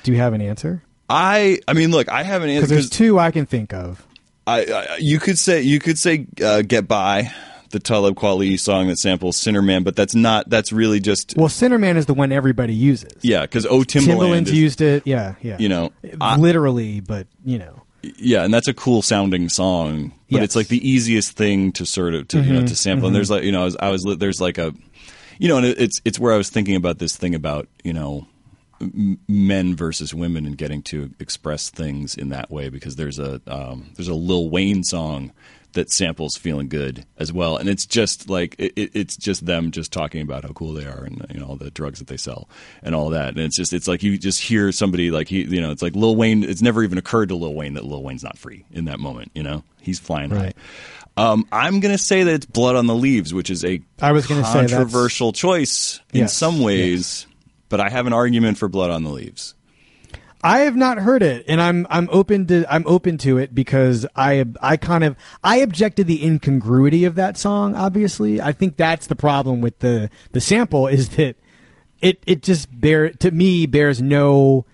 [0.03, 0.83] Do you have an answer?
[1.13, 4.05] I i mean look i have an Because answer there's two I can think of.
[4.47, 7.31] I, I you could say you could say uh, "Get By,"
[7.69, 10.49] the Talib Kweli song that samples "Sinner Man," but that's not.
[10.49, 13.13] That's really just Well, Sinnerman is the one everybody uses.
[13.21, 15.03] yeah, because "Oh Timbaland" Timbaland's is- used it.
[15.05, 15.57] Yeah, yeah.
[15.59, 17.83] You know, I- literally, but you know.
[18.01, 20.43] yeah, and that's a cool sounding song, but Yes.
[20.43, 23.07] it's like the easiest thing to sort of to you know to sample.
[23.07, 23.17] And mhm.
[23.19, 24.73] there's like you know, I was, I was there's like a
[25.39, 28.27] you know, and it's it's where I was thinking about this thing about you know
[29.27, 33.89] men versus women and getting to express things in that way because there's a um,
[33.95, 35.31] there's a Lil Wayne song
[35.73, 37.57] that samples feeling good as well.
[37.57, 40.85] And it's just like it, it- it's just them just talking about how cool they
[40.85, 42.47] are and you know all the drugs that they sell
[42.83, 43.29] and all that.
[43.29, 45.95] And it's just it's like you just hear somebody like he you know it's like
[45.95, 48.85] Lil Wayne it's never even occurred to Lil Wayne that Lil Wayne's not free in
[48.85, 49.63] that moment you know?
[49.81, 50.55] He's flying Right.
[50.55, 54.11] high um, I'm gonna say that it's Blood on the Leaves which is a I
[54.11, 57.25] was gonna say controversial choice in Yes, some ways
[57.73, 59.55] but I have an argument for Blood on the Leaves.
[60.43, 64.05] I have not heard it, and I'm I'm open to I'm open to it because
[64.15, 67.73] I I kind of I object to the incongruity of that song.
[67.73, 71.35] Obviously, I think that's the problem with the the sample is that
[71.99, 74.67] it it just bear to me bears no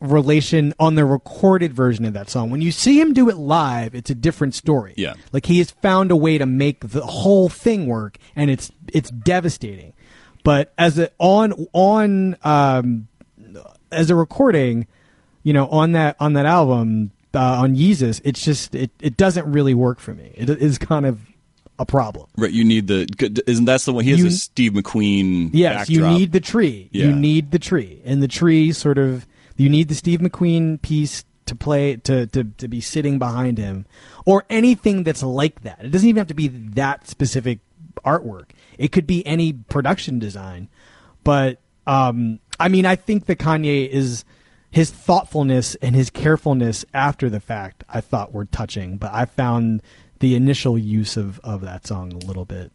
[0.00, 2.48] relation on the recorded version of that song.
[2.48, 4.94] When you see him do it live, it's a different story.
[4.96, 5.16] Yeah.
[5.34, 9.10] Like he has found a way to make the whole thing work and it's it's
[9.10, 9.92] devastating.
[10.50, 13.06] But as a on on um
[13.92, 14.88] as a recording,
[15.44, 19.48] you know, on that on that album uh, on Yeezus, it's just it, it doesn't
[19.48, 20.32] really work for me.
[20.34, 21.20] It is kind of
[21.78, 22.26] a problem.
[22.36, 23.06] Right, you need the
[23.46, 25.50] isn't that's the one he has You- a Steve McQueen.
[25.52, 26.88] Yes, you need the tree.
[26.90, 27.06] Yeah.
[27.06, 31.22] You need the tree, and the tree sort of you need the Steve McQueen piece
[31.46, 33.86] to play to to to be sitting behind him,
[34.26, 35.78] or anything that's like that.
[35.84, 37.60] It doesn't even have to be that specific
[38.04, 38.46] artwork.
[38.80, 40.68] It could be any production design,
[41.22, 44.24] but um, I mean, I think that Kanye is
[44.70, 47.84] his thoughtfulness and his carefulness after the fact.
[47.88, 49.82] I thought were touching, but I found
[50.20, 52.72] the initial use of of that song a little bit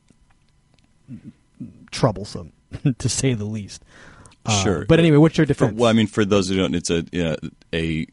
[1.91, 2.51] troublesome,
[2.97, 3.84] to say the least.
[4.45, 4.86] Uh, Sure.
[4.86, 5.80] But anyway, what's your For, defense?
[5.80, 7.36] well, I mean, for those who don't, it's a yeah,
[7.74, 8.06] a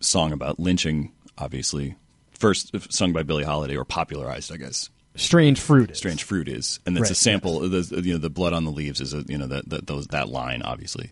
[0.00, 1.96] song about lynching, obviously.
[2.32, 4.90] First sung by Billie Holiday, or popularized, I guess.
[5.16, 5.90] Strange fruit.
[5.90, 5.98] is.
[5.98, 7.60] Strange fruit is, and it's a Right, sample.
[7.68, 10.06] The you know the blood on the leaves is a you know that that those
[10.08, 11.10] that line obviously.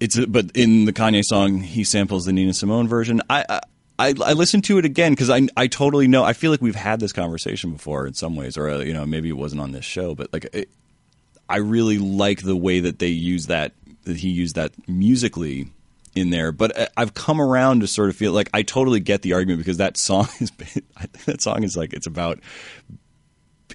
[0.00, 3.20] It's a, but in the Kanye song he samples the Nina Simone version.
[3.28, 3.60] I I,
[3.98, 6.24] I, I listened to it again because I I totally know.
[6.24, 9.04] I feel like we've had this conversation before in some ways, or uh, you know
[9.06, 10.68] maybe it wasn't on this show, but like it,
[11.48, 13.72] I really like the way that they use that
[14.04, 15.68] that he used that musically
[16.14, 16.52] in there.
[16.52, 19.58] But I- I've come around to sort of feel like I totally get the argument
[19.58, 20.50] because that song is
[21.26, 22.40] that song is like it's about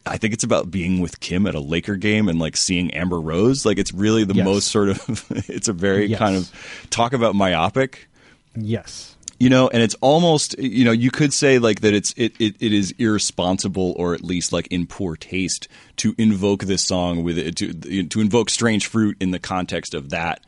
[0.06, 3.22] I think it's about being with Kim at a Laker game and like seeing Amber
[3.22, 3.66] Rose.
[3.66, 4.46] Like it's really the Yes.
[4.46, 6.20] most sort of it's a very Yes.
[6.20, 6.52] kind of
[6.90, 8.10] talk about myopic
[8.56, 9.16] Yes.
[9.40, 12.56] you know and it's almost you know you could say like that it's it, it,
[12.60, 15.68] it is irresponsible or at least like in poor taste
[15.98, 17.74] to invoke this song with it to
[18.04, 20.42] to invoke strange fruit in the context of that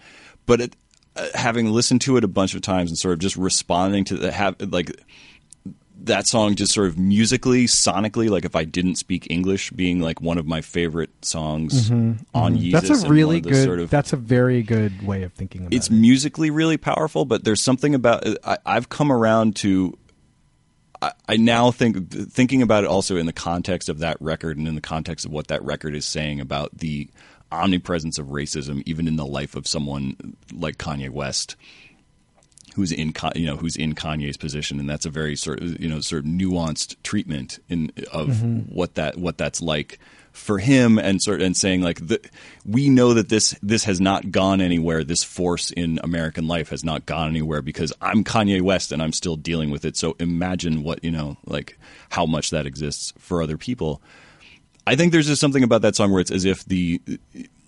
[0.46, 0.76] but it, uh,
[1.18, 4.18] Uh, having listened to it a bunch of times and sort of just responding to
[4.18, 4.92] the have like
[6.02, 10.20] that song just sort of musically sonically like if i didn't speak english being like
[10.20, 12.38] one of my favorite songs mm-hmm, mm-hmm.
[12.38, 12.72] on Yeezus Mm-hmm.
[12.72, 13.64] That's a really good.
[13.64, 15.92] sort of that's a very good way of thinking about it's it.
[15.92, 19.98] It's musically really powerful, but there's something about uh, I, I've come around to.
[21.02, 24.68] I, I now think thinking about it also in the context of that record and
[24.68, 27.10] in the context of what that record is saying about the
[27.56, 31.56] omnipresence of racism, even in the life of someone like Kanye West,
[32.76, 35.88] who's in you know who's in Kanye's position, and that's a very sort of you
[35.88, 38.60] know sort of nuanced treatment in of mm-hmm.
[38.74, 40.00] what that what that's like
[40.34, 42.20] for him, and sort and saying like the,
[42.66, 45.04] we know that this this has not gone anywhere.
[45.04, 49.14] This force in American life has not gone anywhere because I'm Kanye West and I'm
[49.14, 49.96] still dealing with it.
[49.96, 51.80] So imagine what you know like
[52.10, 54.02] how much that exists for other people.
[54.88, 57.02] I think there's just something about that song where it's as if the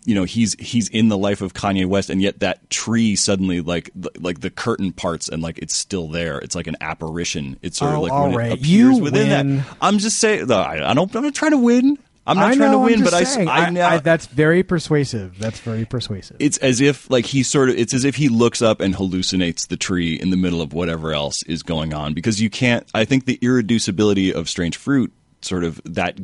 [0.05, 3.59] you know he's he's in the life of Kanye West and yet that tree suddenly
[3.61, 3.89] like
[4.19, 6.37] like the curtain parts and like it's still there.
[6.39, 7.57] It's like an apparition.
[7.61, 8.51] It's sort of Oh, like when right.
[8.51, 9.57] it appears You within win.
[9.57, 9.77] that.
[9.81, 10.51] I'm just saying.
[10.51, 11.13] I, I don't.
[11.15, 11.97] I'm not trying to win.
[12.29, 13.21] I'm not I trying know, to win, but I,
[13.67, 15.39] I now I- that's very persuasive.
[15.39, 16.35] That's very persuasive.
[16.39, 19.67] it's as if like he sort of it's as if he looks up and hallucinates
[19.69, 23.05] the tree in the middle of whatever else is going on because you can't i
[23.05, 26.17] think the irreducibility of strange fruit sort of that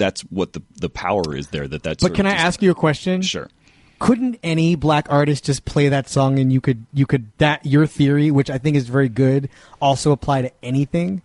[0.00, 2.74] that's what the the power is there that that's but can I ask you a
[2.74, 3.22] question?
[3.22, 3.48] sure
[4.00, 7.86] Couldn't any black artist just play that song and you could you could that your
[7.86, 11.20] theory, which I think is very good, also apply to anything?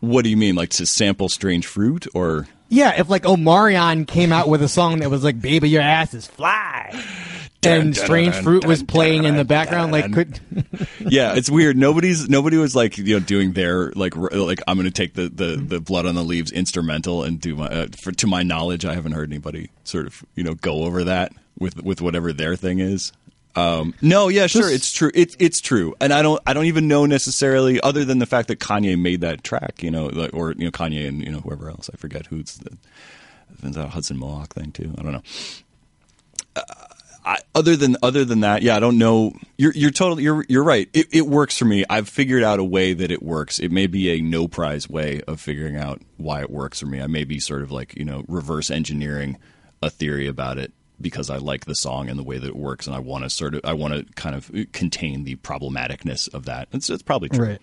[0.00, 4.32] what do you mean like to sample strange fruit or Yeah, if like Omarion came
[4.32, 6.90] out with a song that was like "Baby, your ass is fly,"
[7.64, 10.40] and Strange Fruit was playing in the background, like could
[11.00, 11.76] yeah, it's weird.
[11.76, 15.14] Nobody's nobody was like you know doing their like r- like I'm going to take
[15.14, 18.42] the, the the blood on the leaves instrumental and do my uh, for to my
[18.42, 22.32] knowledge I haven't heard anybody sort of you know go over that with with whatever
[22.32, 23.12] their thing is.
[23.54, 25.10] Um, no, yeah, sure, This- it's true.
[25.14, 28.48] It's it's true, and I don't I don't even know necessarily other than the fact
[28.48, 31.40] that Kanye made that track, you know, like, or you know Kanye and you know
[31.40, 32.76] whoever else I forget who's the
[33.78, 34.94] a Hudson Mohawke thing too.
[34.98, 35.22] I don't know.
[37.24, 39.32] I, other than other than that, yeah, I don't know.
[39.56, 40.88] You're you're totally you're you're right.
[40.92, 41.84] It, it works for me.
[41.88, 43.58] I've figured out a way that it works.
[43.58, 47.00] It may be a no prize way of figuring out why it works for me.
[47.00, 49.38] I may be sort of like you know reverse engineering
[49.82, 52.86] a theory about it because I like the song and the way that it works,
[52.86, 56.46] and I want to sort of I want to kind of contain the problematicness of
[56.46, 56.68] that.
[56.72, 57.46] It's it's probably true.
[57.46, 57.60] right.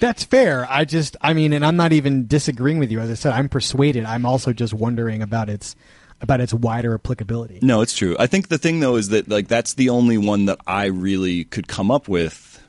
[0.00, 0.66] That's fair.
[0.70, 3.00] I just, I mean, and I'm not even disagreeing with you.
[3.00, 4.04] As I said, I'm persuaded.
[4.04, 5.76] I'm also just wondering about its
[6.20, 7.60] about its wider applicability.
[7.62, 8.16] No, it's true.
[8.18, 11.44] I think the thing though is that like that's the only one that I really
[11.44, 12.62] could come up with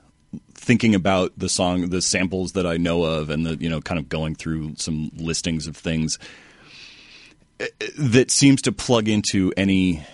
[0.53, 3.99] thinking about the song the samples that I know of and the you know kind
[3.99, 6.19] of going through some listings of things
[7.59, 10.05] eh, eh, that seems to plug into any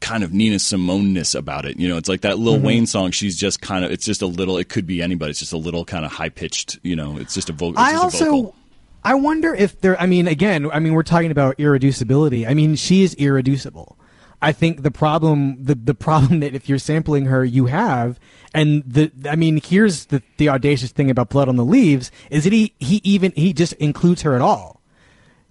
[0.00, 1.78] kind of Nina Simone-ness about it.
[1.78, 3.10] You know, it's like that Lil Wayne song.
[3.10, 5.30] She's just kind of, it's just a little, it could be anybody.
[5.30, 7.78] It's just a little kind of high pitched, you know, it's just a vocal.
[7.78, 8.54] I also,
[9.02, 10.00] I wonder if there.
[10.00, 12.48] I mean, again, I mean, we're talking about irreducibility.
[12.48, 13.96] I mean, she is irreducible.
[14.42, 18.18] I think the problem, the the problem that if you're sampling her, you have,
[18.54, 22.44] and the, I mean, here's the the audacious thing about Blood on the Leaves is
[22.44, 24.80] that he he even he just includes her at all.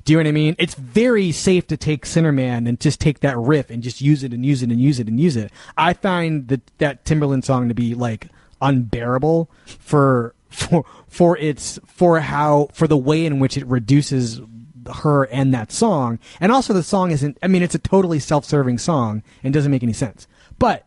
[0.06, 0.56] Do you know what I mean?
[0.58, 4.34] It's very safe to take Sinnerman and just take that riff and just use it
[4.34, 5.52] and use it and use it and use it.
[5.78, 8.28] I find that that Timbaland song to be like
[8.62, 14.41] unbearable for for for its for how for the way in which it reduces
[14.95, 16.20] her and that song.
[16.39, 19.84] And also the song isn't I mean it's a totally self-serving song and doesn't make
[19.84, 20.28] any sense.
[20.58, 20.86] But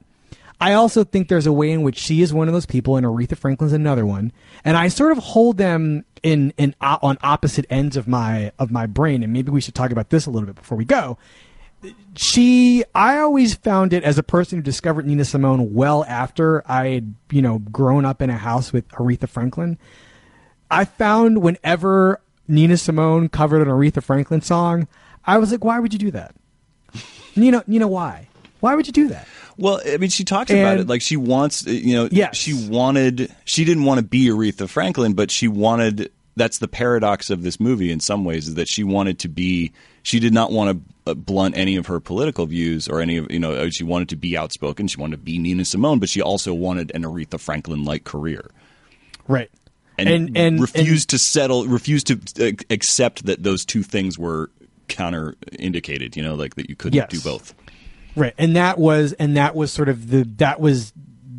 [0.61, 3.05] I also think there's a way in which she is one of those people, and
[3.05, 4.31] Aretha Franklin's another one,
[4.65, 8.87] and I sort of hold them in in on opposite ends of my of my
[8.87, 9.25] brain.
[9.25, 11.19] And maybe we should talk about this a little bit before we go.
[12.17, 16.89] She, I always found it as a person who discovered Nina Simone well after I
[16.89, 19.79] had you know grown up in a house with Aretha Franklin.
[20.71, 24.89] I found whenever Nina Simone covered an Aretha Franklin song,
[25.25, 26.35] I was like, why would you do that?
[27.37, 28.29] Nina, Nina, why?
[28.61, 29.27] Why would you do that?
[29.59, 32.37] Well, I mean, she talks about it like she wants, you know, Yes.
[32.37, 36.11] she wanted, she didn't want to be Aretha Franklin, but she wanted.
[36.35, 39.73] That's the paradox of this movie in some ways is that she wanted to be.
[40.03, 43.31] She did not want to uh, blunt any of her political views or any of
[43.31, 43.69] you know.
[43.71, 44.89] She wanted to be outspoken.
[44.89, 48.51] She wanted to be Nina Simone, but she also wanted an Aretha Franklin like career.
[49.29, 49.51] Right.
[49.99, 54.51] and, And- and- refused to settle, refused to uh, accept that those two things were
[54.89, 56.17] counter indicated.
[56.17, 57.11] You know, like that you couldn't Yes.
[57.11, 57.55] do both.
[58.17, 58.35] Right.
[58.39, 60.93] And that was and that was sort of the that was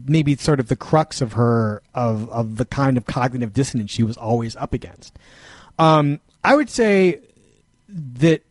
[0.06, 4.04] maybe sort of the crux of her of of the kind of cognitive dissonance she
[4.04, 5.18] was always up against.
[5.80, 7.22] Um I would say
[7.88, 8.44] that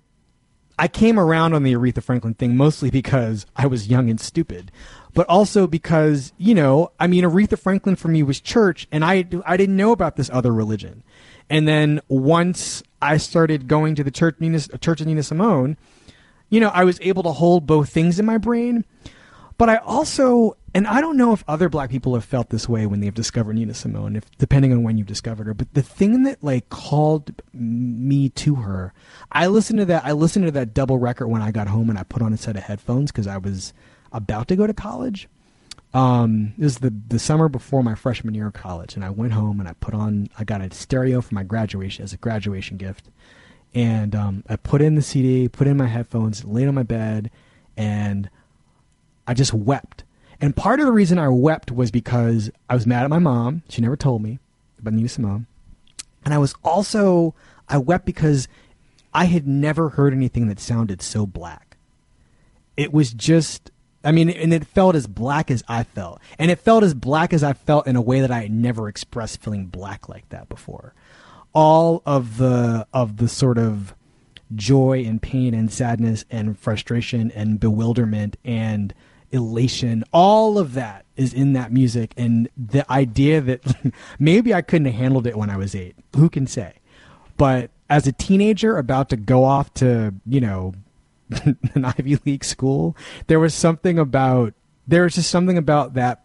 [0.78, 4.72] I came around on the Aretha Franklin thing mostly because I was young and stupid,
[5.14, 9.24] but also because you know, I mean, Aretha Franklin for me was church, and I
[9.46, 11.02] I didn't know about this other religion,
[11.50, 15.76] and then once I started going to the church Nina, Church of Nina Simone,
[16.48, 18.84] you know, I was able to hold both things in my brain,
[19.58, 22.86] but I also, and I don't know if other black people have felt this way
[22.86, 25.54] when they've discovered Nina Simone, if depending on when you've discovered her.
[25.54, 28.92] But the thing that like called me to her,
[29.30, 30.04] I listened to that.
[30.04, 32.36] I listened to that double record when I got home, and I put on a
[32.36, 33.72] set of headphones because I was
[34.12, 35.28] about to go to college.
[35.94, 39.32] Um, it was the the summer before my freshman year of college, and I went
[39.32, 40.28] home and I put on.
[40.38, 43.10] I got a stereo for my graduation as a graduation gift,
[43.74, 47.30] and um, I put in the CD, put in my headphones, laid on my bed,
[47.76, 48.30] and
[49.26, 50.04] I just wept.
[50.40, 53.62] And part of the reason I wept was because I was mad at my mom.
[53.68, 54.40] She never told me
[54.78, 55.46] about Nina Simone.
[56.24, 57.34] And I was also,
[57.68, 58.48] I wept because
[59.14, 61.76] I had never heard anything that sounded so black.
[62.76, 63.70] It was just,
[64.02, 66.20] I mean, and it felt as black as I felt.
[66.38, 68.88] And it felt as black as I felt in a way that I had never
[68.88, 70.94] expressed feeling black like that before.
[71.52, 73.94] All of the, of the sort of
[74.54, 78.92] joy and pain and sadness and frustration and bewilderment and
[79.32, 80.04] elation.
[80.12, 84.94] All of that is in that music and the idea that maybe i couldn't have
[84.94, 85.96] handled it when i was eight.
[86.16, 86.74] Who can say?
[87.36, 90.74] But as a teenager about to go off to you know
[91.74, 94.54] an ivy league school there was something about
[94.86, 96.22] there was just something about that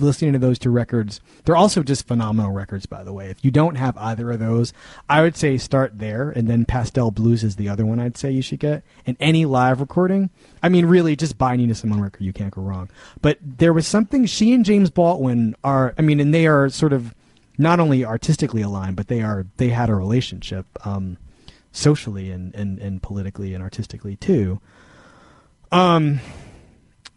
[0.00, 1.20] listening to those two records.
[1.44, 3.30] They're also just phenomenal records by the way.
[3.30, 4.72] If you don't have either of those
[5.08, 8.30] i would say start there and then pastel blues is the other one i'd say
[8.30, 8.82] you should get.
[9.06, 10.30] And any live recording
[10.62, 12.88] i mean really just buy nina simone record you can't go wrong.
[13.20, 16.92] But there was something she and james baldwin are i mean and they are sort
[16.92, 17.14] of
[17.58, 21.16] not only artistically aligned but they are they had a relationship um
[21.72, 24.60] socially and and, and politically and artistically too.
[25.70, 26.20] Um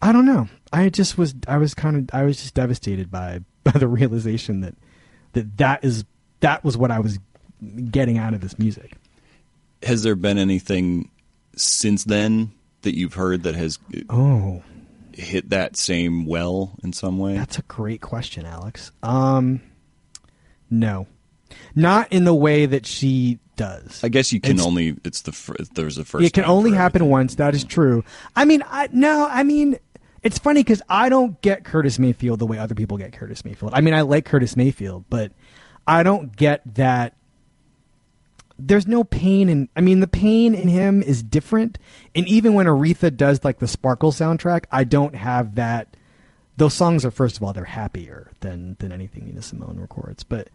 [0.04, 0.48] I don't know.
[0.72, 4.62] I just was I was kind of I was just devastated by by the realization
[4.62, 4.76] that
[5.34, 6.04] that that is
[6.42, 7.20] that was what I was
[7.90, 8.94] getting out of this music.
[9.84, 11.10] Has there been anything
[11.56, 12.52] since then
[12.82, 13.80] that you've heard that has
[14.10, 14.62] Oh,
[15.14, 17.36] hit that same well in some way?
[17.36, 18.92] that's a great question, Alex.
[19.02, 19.62] Um
[20.70, 21.08] no.
[21.76, 24.04] Not in the way that she does.
[24.04, 24.98] I guess you can It's- only.
[25.06, 26.26] It's the fir- there's a first.
[26.26, 27.36] It can only happen once.
[27.36, 28.04] That is true.
[28.36, 29.28] I mean, I no.
[29.30, 29.78] I mean,
[30.24, 33.74] it's funny because I don't get Curtis Mayfield the way other people get Curtis Mayfield.
[33.74, 35.32] I mean, I like Curtis Mayfield, but
[35.86, 37.16] I don't get that.
[38.58, 39.70] There's no pain in.
[39.76, 41.78] I mean, the pain in him is different.
[42.16, 45.98] And even when Aretha does like the Sparkle soundtrack, I don't have that.
[46.56, 50.50] Those songs are first of all they're happier than than anything Nina Simone records, but.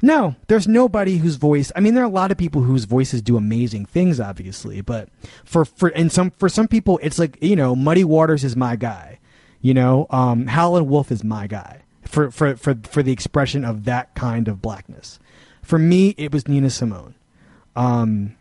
[0.00, 1.72] No, there's nobody whose voice.
[1.74, 4.80] I mean, there are a lot of people whose voices do amazing things, obviously.
[4.80, 5.08] But
[5.44, 8.76] for for and some for some people, it's like you know, Muddy Waters is my
[8.76, 9.18] guy.
[9.60, 13.84] You know, um, Howlin' Wolf is my guy for for for for the expression of
[13.84, 15.18] that kind of blackness.
[15.62, 17.14] For me, it was Nina Simone.
[17.76, 18.36] Um,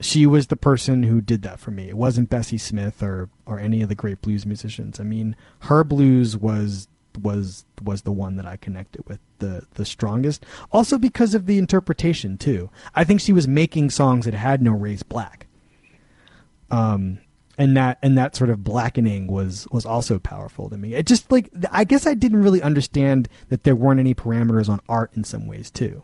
[0.00, 1.88] she was the person who did that for me.
[1.88, 4.98] It wasn't Bessie Smith or or any of the great blues musicians.
[4.98, 6.88] I mean, her blues was
[7.18, 10.44] was was the one that I connected with the the strongest.
[10.70, 12.70] Also because of the interpretation too.
[12.94, 15.46] I think she was making songs that had no race black.
[16.70, 17.18] Um
[17.58, 20.94] and that and that sort of blackening was was also powerful to me.
[20.94, 24.80] It just like I guess I didn't really understand that there weren't any parameters on
[24.88, 26.02] art in some ways too.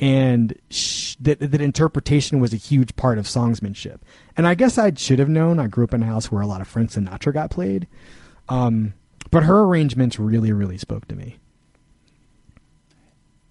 [0.00, 3.98] And sh- that that interpretation was a huge part of songsmanship.
[4.36, 5.58] And I guess I should have known.
[5.58, 7.86] I grew up in a house where a lot of Frank Sinatra got played.
[8.48, 8.94] Um,
[9.30, 11.38] But her arrangements really, really spoke to me.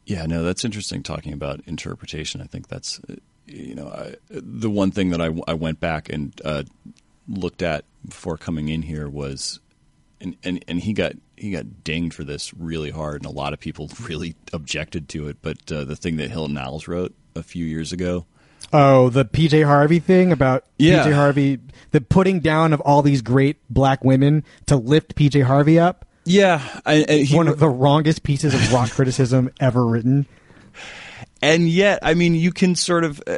[0.06, 1.04] Yeah, no, that's interesting.
[1.04, 3.16] Talking about interpretation, I think that's uh,
[3.46, 6.64] you know I, the one thing that I, I went back and uh,
[7.28, 9.60] looked at before coming in here was,
[10.20, 13.54] and, and and he got he got dinged for this really hard, and a lot
[13.54, 15.38] of people really objected to it.
[15.44, 18.26] But uh, the thing that Hilton Niles wrote a few years ago,
[18.72, 21.04] Oh, the PJ Harvey thing about Yeah.
[21.06, 21.60] PJ Harvey,
[21.92, 26.06] the putting down of all these great black women to lift PJ Harvey up.
[26.26, 30.28] yeah, I, I, he, One of the wrongest pieces of rock criticism ever written.
[31.42, 33.38] and yet, I mean, you can sort of uh,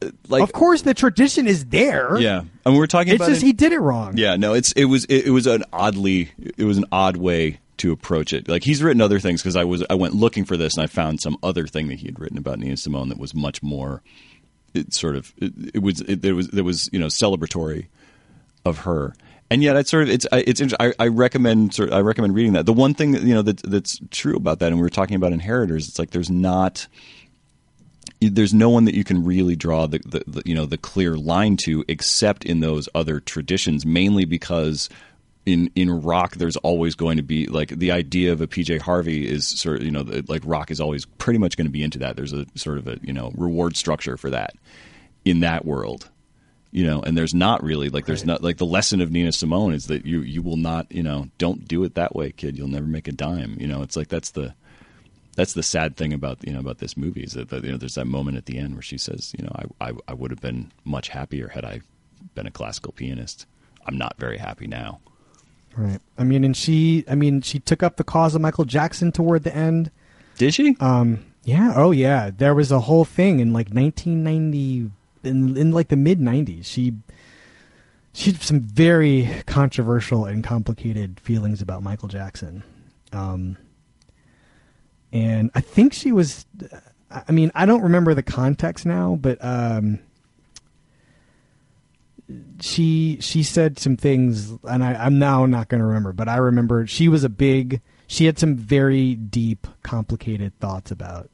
[0.00, 2.16] uh, like of course, the tradition is there.
[2.20, 2.42] yeah.
[2.64, 4.16] I mean, we're talking It's just it- he did it wrong.
[4.16, 7.58] Yeah, no, it's it was it, it was an oddly it was an odd way
[7.78, 8.48] to approach it.
[8.48, 10.86] Like he's written other things because I was I went looking for this and I
[10.86, 14.02] found some other thing that he had written about Nina Simone that was much more
[14.78, 17.86] it sort of it, it was it, there was there was you know celebratory
[18.64, 19.14] of her.
[19.50, 22.52] And yet, it's sort of it's I- it's I, I recommend sort I recommend reading
[22.52, 22.66] that.
[22.66, 25.16] The one thing that you know that that's true about that, and we were talking
[25.16, 26.86] about inheritors, it's like there's not
[28.20, 31.16] there's no one that you can really draw the, the, the you know the clear
[31.16, 34.88] line to except in those other traditions mainly because
[35.48, 39.28] in in rock there's always going to be like the idea of a PJ Harvey
[39.28, 41.98] is sort of you know like rock is always pretty much going to be into
[41.98, 42.16] that.
[42.16, 44.54] There's a sort of a you know reward structure for that
[45.24, 46.10] in that world
[46.70, 47.00] you know?
[47.00, 50.04] And there's not really like there's not like the lesson of Nina Simone is that
[50.04, 52.56] you you will not you know don't do it that way kid.
[52.56, 53.82] You'll never make a dime you know?
[53.82, 54.54] It's like that's the
[55.36, 57.78] that's the sad thing about you know about this movie is that, that you know
[57.78, 60.30] there's that moment at the end where she says you know I, I I would
[60.30, 61.80] have been much happier had I
[62.34, 63.46] been a classical pianist.
[63.86, 65.00] I'm not very happy now.
[65.78, 66.00] Right.
[66.18, 69.44] I mean, and she, I mean, she took up the cause of Michael Jackson toward
[69.44, 69.92] the end.
[70.36, 70.76] Did she?
[70.80, 71.24] Um.
[71.44, 71.72] Yeah.
[71.76, 72.30] Oh, yeah.
[72.36, 74.90] There was a whole thing in like 1990,
[75.22, 76.64] in in like the mid 90s.
[76.66, 76.94] She
[78.12, 82.64] she had some very controversial and complicated feelings about Michael Jackson.
[83.12, 83.56] Um.
[85.12, 86.44] And I think she was.
[87.10, 90.00] I mean, I don't remember the context now, but um,
[92.60, 96.36] she she said some things, and I, I'm now not going to remember, but I
[96.36, 97.80] remember she was a big.
[98.06, 101.30] She had some very deep, complicated thoughts about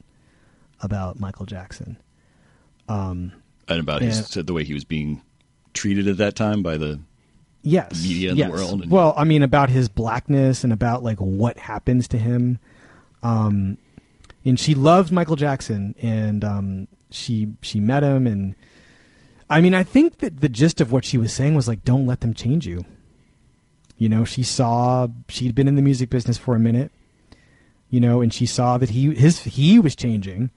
[0.81, 1.97] about Michael Jackson.
[2.87, 3.31] Um,
[3.67, 4.09] And about Yeah.
[4.09, 5.21] his the way he was being
[5.73, 6.99] treated at that time by the
[7.63, 8.47] yes, media in yes.
[8.47, 8.81] the world.
[8.83, 12.59] And, Well, I mean, about his blackness and about like what happens to him.
[13.23, 13.77] Um,
[14.45, 18.53] and she loves Michael Jackson, and um, she she met him, and
[19.49, 22.07] I mean, I think that the gist of what she was saying was like, don't
[22.07, 22.83] let them change you.
[23.97, 26.91] You know, she saw she'd been in the music business for a minute,
[27.89, 30.49] you know, and she saw that he his he was changing,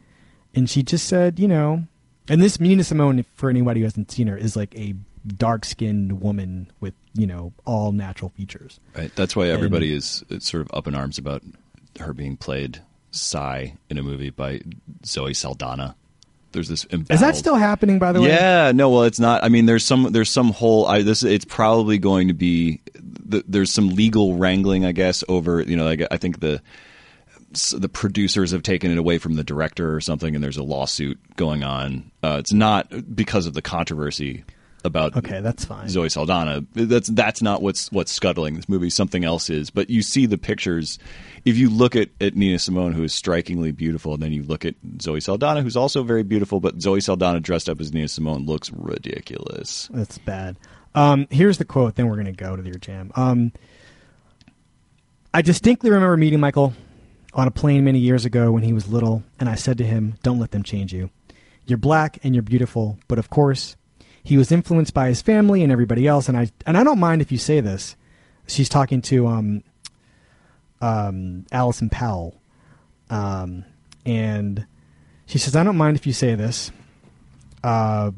[0.54, 1.84] and she just said, you know,
[2.28, 4.94] and this Nina Simone, for anybody who hasn't seen her, is like a
[5.26, 8.80] dark skinned woman with you know all natural features.
[8.96, 9.14] right.
[9.14, 11.42] That's why everybody is is sort of up in arms about
[12.00, 12.82] her being played
[13.12, 14.60] Psy in a movie by
[15.06, 15.94] Zoe Saldana.
[16.52, 17.98] There's this Is that still happening?
[17.98, 19.44] By the way, Yeah, no, well, it's not.
[19.44, 20.86] I mean, there's some there's some whole.
[20.86, 22.80] I, this it's probably going to be.
[23.30, 25.84] th there's some legal wrangling, I guess, over you know.
[25.84, 26.62] Like, I think the
[27.76, 31.18] the producers have taken it away from the director or something, and there's a lawsuit
[31.36, 32.10] going on.
[32.22, 34.44] Uh, it's not because of the controversy
[34.84, 35.88] about Okay, that's fine.
[35.88, 36.64] Zoe Saldana.
[36.74, 38.90] That's that's not what's what's scuttling this movie.
[38.90, 39.70] Something else is.
[39.70, 40.98] But you see the pictures.
[41.44, 44.64] If you look at, at Nina Simone, who is strikingly beautiful, and then you look
[44.64, 48.46] at Zoe Saldana, who's also very beautiful, but Zoe Saldana dressed up as Nina Simone
[48.46, 49.88] looks ridiculous.
[49.92, 50.56] That's bad.
[50.94, 51.94] Um, here's the quote.
[51.94, 53.12] Then we're going to go to your jam.
[53.14, 53.52] Um,
[55.32, 56.72] I distinctly remember meeting Michael
[57.34, 60.14] on a plane many years ago when he was little, and I said to him,
[60.22, 61.10] "Don't let them change you.
[61.66, 63.76] You're black and you're beautiful, but of course,
[64.22, 66.28] he was influenced by his family and everybody else.
[66.28, 67.94] And I and I don't mind if you say this."
[68.46, 69.62] She's talking to um,
[70.80, 72.40] um, Allison Powell,
[73.10, 73.64] um,
[74.04, 74.66] and
[75.26, 76.70] she says, "I don't mind if you say this."
[77.62, 78.12] Uh,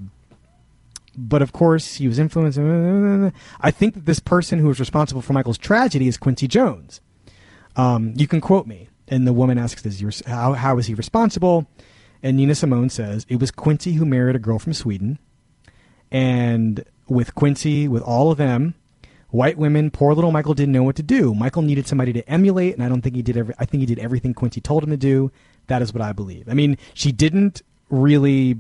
[1.16, 2.58] but of course, he was influenced.
[3.60, 7.00] I think that this person who was responsible for Michael's tragedy is Quincy Jones.
[7.76, 8.88] Um, you can quote me.
[9.08, 11.66] And the woman asks, "Is your how how is he responsible?"
[12.22, 15.18] And Nina Simone says, "It was Quincy who married a girl from Sweden,
[16.12, 18.74] and with Quincy, with all of them,
[19.30, 21.34] white women, poor little Michael didn't know what to do.
[21.34, 23.36] Michael needed somebody to emulate, and I don't think he did.
[23.36, 25.30] Every, I think he did everything Quincy told him to do.
[25.68, 26.48] That is what I believe.
[26.48, 28.56] I mean, she didn't really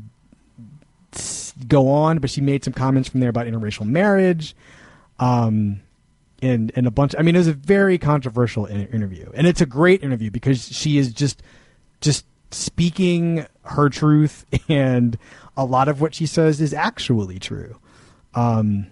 [1.66, 4.54] go on, but she made some comments from there about interracial marriage,
[5.18, 5.80] um,
[6.42, 7.14] and and a bunch.
[7.18, 10.98] I mean, it was a very controversial interview, and it's a great interview because she
[10.98, 11.42] is just
[12.00, 15.18] just speaking her truth, and
[15.56, 17.76] a lot of what she says is actually true.
[18.34, 18.86] Um,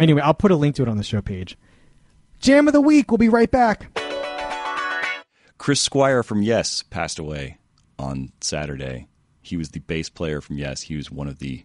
[0.00, 1.56] anyway, I'll put a link to it on the show page.
[2.40, 3.10] Jam of the week.
[3.10, 3.98] We'll be right back.
[5.58, 7.58] Chris Squire from Yes passed away
[7.98, 9.08] on Saturday.
[9.42, 10.82] He was the bass player from Yes.
[10.82, 11.64] He was one of the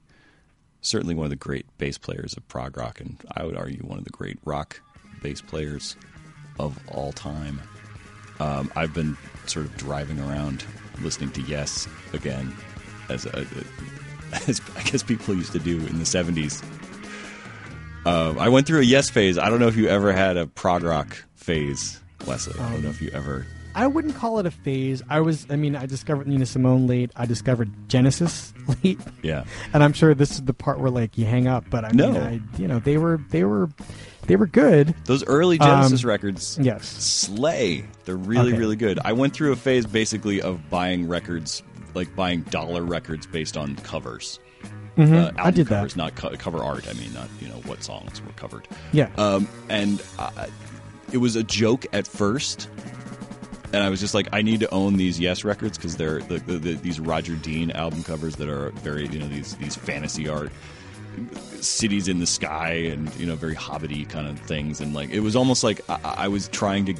[0.81, 3.97] certainly one of the great bass players of prog rock, and I would argue one
[3.99, 4.81] of the great rock
[5.21, 5.95] bass players
[6.59, 7.61] of all time.
[8.39, 10.63] Um, I've been sort of driving around
[11.01, 12.55] listening to Yes again,
[13.09, 13.45] as, a,
[14.47, 16.63] as I guess people used to do in the '70s.
[18.05, 19.37] Uh, I went through a Yes phase.
[19.37, 22.59] I don't know if you ever had a prog rock phase, Wesley.
[22.59, 23.45] I don't know if you ever.
[23.73, 25.01] I wouldn't call it a phase.
[25.09, 27.11] I was, I mean, I discovered Nina Simone late.
[27.15, 28.53] I discovered Genesis
[28.83, 28.99] late.
[29.21, 29.45] Yeah.
[29.73, 32.11] And I'm sure this is the part where like you hang up, but I No.
[32.11, 33.69] mean, I, you know, they were, they were,
[34.27, 34.93] they were good.
[35.05, 36.85] Those early Genesis Um, records, yes.
[36.85, 37.85] slay.
[38.03, 38.57] They're really, Okay.
[38.59, 38.99] really good.
[39.05, 41.63] I went through a phase basically of buying records,
[41.93, 44.39] like buying dollar records based on covers.
[44.97, 45.13] Mhm.
[45.13, 45.75] Uh, I did that.
[45.77, 46.87] covers, not co- cover art.
[46.89, 48.67] I mean, not you know what songs were covered.
[48.91, 49.09] Yeah.
[49.17, 50.47] Um, and uh,
[51.11, 52.67] it was a joke at first,
[53.73, 56.39] and I was just like, I need to own these Yes records because they're the,
[56.39, 60.27] the, the, these Roger Dean album covers that are very you know these these fantasy
[60.27, 60.51] art
[61.59, 65.19] cities in the sky and you know very hobbity kind of things and like it
[65.19, 66.95] was almost like I, I was trying to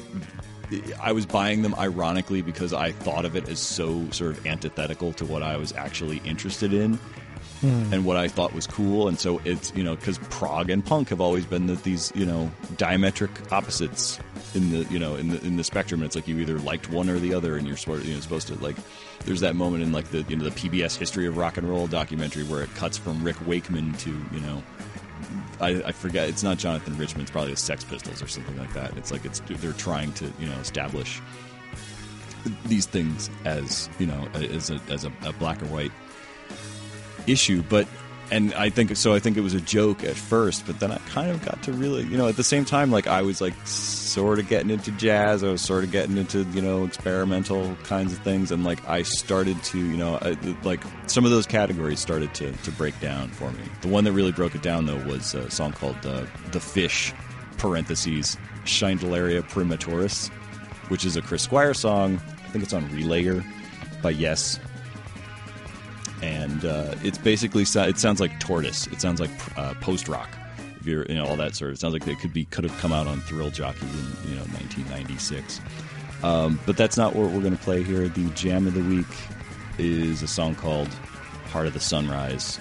[1.00, 5.12] I was buying them ironically because I thought of it as so sort of antithetical
[5.14, 6.98] to what I was actually interested in
[7.62, 7.92] Hmm.
[7.94, 9.06] and what I thought was cool.
[9.06, 12.26] And so it's you know because prog and punk have always been the, these you
[12.26, 14.18] know diametric opposites
[14.56, 16.02] in the you know in the in the spectrum.
[16.02, 18.48] It's like you either liked one or the other and you're sort you know supposed
[18.48, 18.74] to like
[19.26, 21.86] there's that moment in like the you know the PBS history of rock and roll
[21.86, 24.60] documentary where it cuts from Rick Wakeman to you know
[25.60, 28.74] I, I forget it's not Jonathan Richman it's probably the Sex Pistols or something like
[28.74, 28.96] that.
[28.96, 31.20] It's like it's they're trying to you know establish
[32.66, 35.92] these things as you know as a, as a, a black or white
[37.26, 37.86] issue but
[38.32, 40.96] and I think so I think it was a joke at first but then I
[41.10, 43.54] kind of got to really you know at the same time like I was like
[43.66, 48.12] sort of getting into jazz I was sort of getting into you know experimental kinds
[48.12, 52.00] of things and like I started to you know I, like some of those categories
[52.00, 53.64] started to to break down for me.
[53.82, 57.12] The one that really broke it down though was a song called uh, The Fish
[57.58, 60.30] parentheses Schindleria Praematurus
[60.88, 62.20] which is a Chris Squire song.
[62.44, 63.44] I think it's on Relayer
[64.02, 64.58] by Yes
[66.22, 68.86] and uh, it's basically it sounds like Tortoise.
[68.86, 70.30] It sounds like uh, post rock.
[70.80, 72.64] If you're you know all that sort of it sounds like it could be could
[72.64, 75.60] have come out on Thrill Jockey in you know 1996.
[76.22, 78.08] Um, but that's not what we're going to play here.
[78.08, 79.06] The jam of the week
[79.78, 80.88] is a song called
[81.50, 82.58] "Heart of the Sunrise."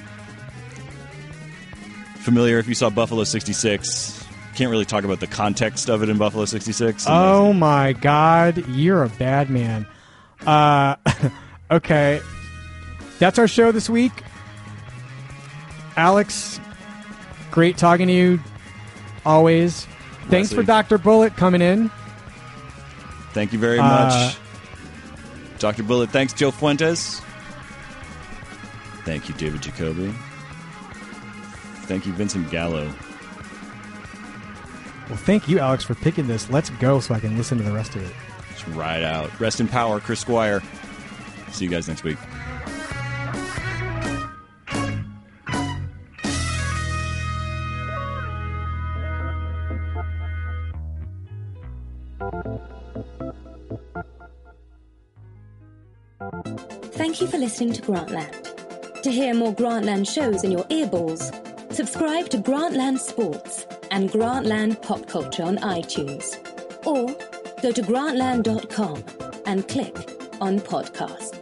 [2.15, 4.17] Familiar if you saw Buffalo '66.
[4.55, 7.05] Can't really talk about the context of it in Buffalo '66.
[7.07, 9.85] Oh my God, you're a bad man.
[10.45, 10.95] Uh,
[11.71, 12.21] okay,
[13.21, 14.11] that's our show this week.
[15.95, 16.59] Alex,
[17.51, 18.39] great talking to you.
[19.25, 19.85] Always.
[20.29, 21.89] Thanks for Doctor Bullitt coming in.
[23.33, 24.37] Thank you very Uh, much,
[25.59, 25.83] Dr.
[25.83, 26.09] Bullitt.
[26.09, 27.21] Thanks, Joe Fuentes.
[29.05, 30.13] Thank you, David Jacoby.
[31.85, 32.85] Thank you, Vincent Gallo.
[35.09, 36.49] Well, thank you, Alex, for picking this.
[36.49, 38.13] Let's go so I can listen to the rest of it.
[38.49, 39.37] Let's ride out.
[39.39, 40.61] Rest in power, Chris Squire.
[41.51, 42.17] See you guys next week.
[57.41, 59.01] Listening to Grantland.
[59.01, 61.23] To hear more Grantland shows in your earballs,
[61.73, 66.37] subscribe to Grantland Sports and Grantland Pop Culture on iTunes.
[66.85, 67.07] Or
[67.63, 69.03] go to grantland.com
[69.47, 69.95] and click
[70.39, 71.40] on podcast.